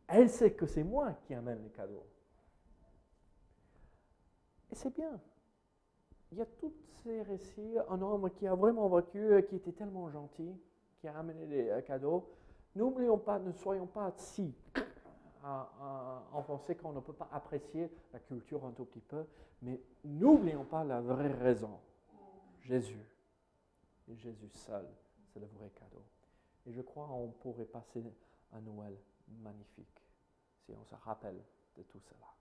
Elle 0.07 0.29
sait 0.29 0.53
que 0.53 0.65
c'est 0.65 0.83
moi 0.83 1.13
qui 1.25 1.33
amène 1.33 1.63
les 1.63 1.69
cadeaux. 1.69 2.05
Et 4.71 4.75
c'est 4.75 4.93
bien. 4.93 5.19
Il 6.31 6.37
y 6.37 6.41
a 6.41 6.45
tous 6.45 6.73
ces 7.03 7.21
récits, 7.21 7.77
un 7.89 8.01
homme 8.01 8.29
qui 8.31 8.47
a 8.47 8.55
vraiment 8.55 8.89
vécu, 8.89 9.43
qui 9.47 9.55
était 9.55 9.71
tellement 9.71 10.09
gentil, 10.09 10.53
qui 10.99 11.07
a 11.07 11.17
amené 11.17 11.45
des 11.45 11.69
euh, 11.69 11.81
cadeaux. 11.81 12.29
N'oublions 12.75 13.17
pas, 13.17 13.39
ne 13.39 13.51
soyons 13.51 13.87
pas 13.87 14.11
si 14.17 14.53
à, 15.45 15.69
à 15.79 16.23
enfoncer 16.33 16.75
qu'on 16.75 16.91
ne 16.91 16.99
peut 16.99 17.13
pas 17.13 17.29
apprécier 17.31 17.91
la 18.11 18.19
culture 18.19 18.65
un 18.65 18.71
tout 18.71 18.85
petit 18.85 19.01
peu, 19.01 19.25
mais 19.61 19.79
n'oublions 20.03 20.65
pas 20.65 20.83
la 20.83 21.01
vraie 21.01 21.31
raison. 21.31 21.79
Jésus. 22.61 23.05
Et 24.07 24.15
Jésus 24.15 24.49
seul, 24.49 24.87
c'est 25.31 25.39
le 25.39 25.47
vrai 25.47 25.69
cadeau. 25.69 26.03
Et 26.65 26.73
je 26.73 26.81
crois 26.81 27.07
qu'on 27.07 27.29
pourrait 27.29 27.65
passer 27.65 28.03
un 28.53 28.61
Noël 28.61 28.97
magnifique 29.27 30.01
si 30.65 30.73
on 30.73 30.83
se 30.85 30.95
rappelle 30.95 31.39
de 31.77 31.83
tout 31.83 31.99
cela. 31.99 32.34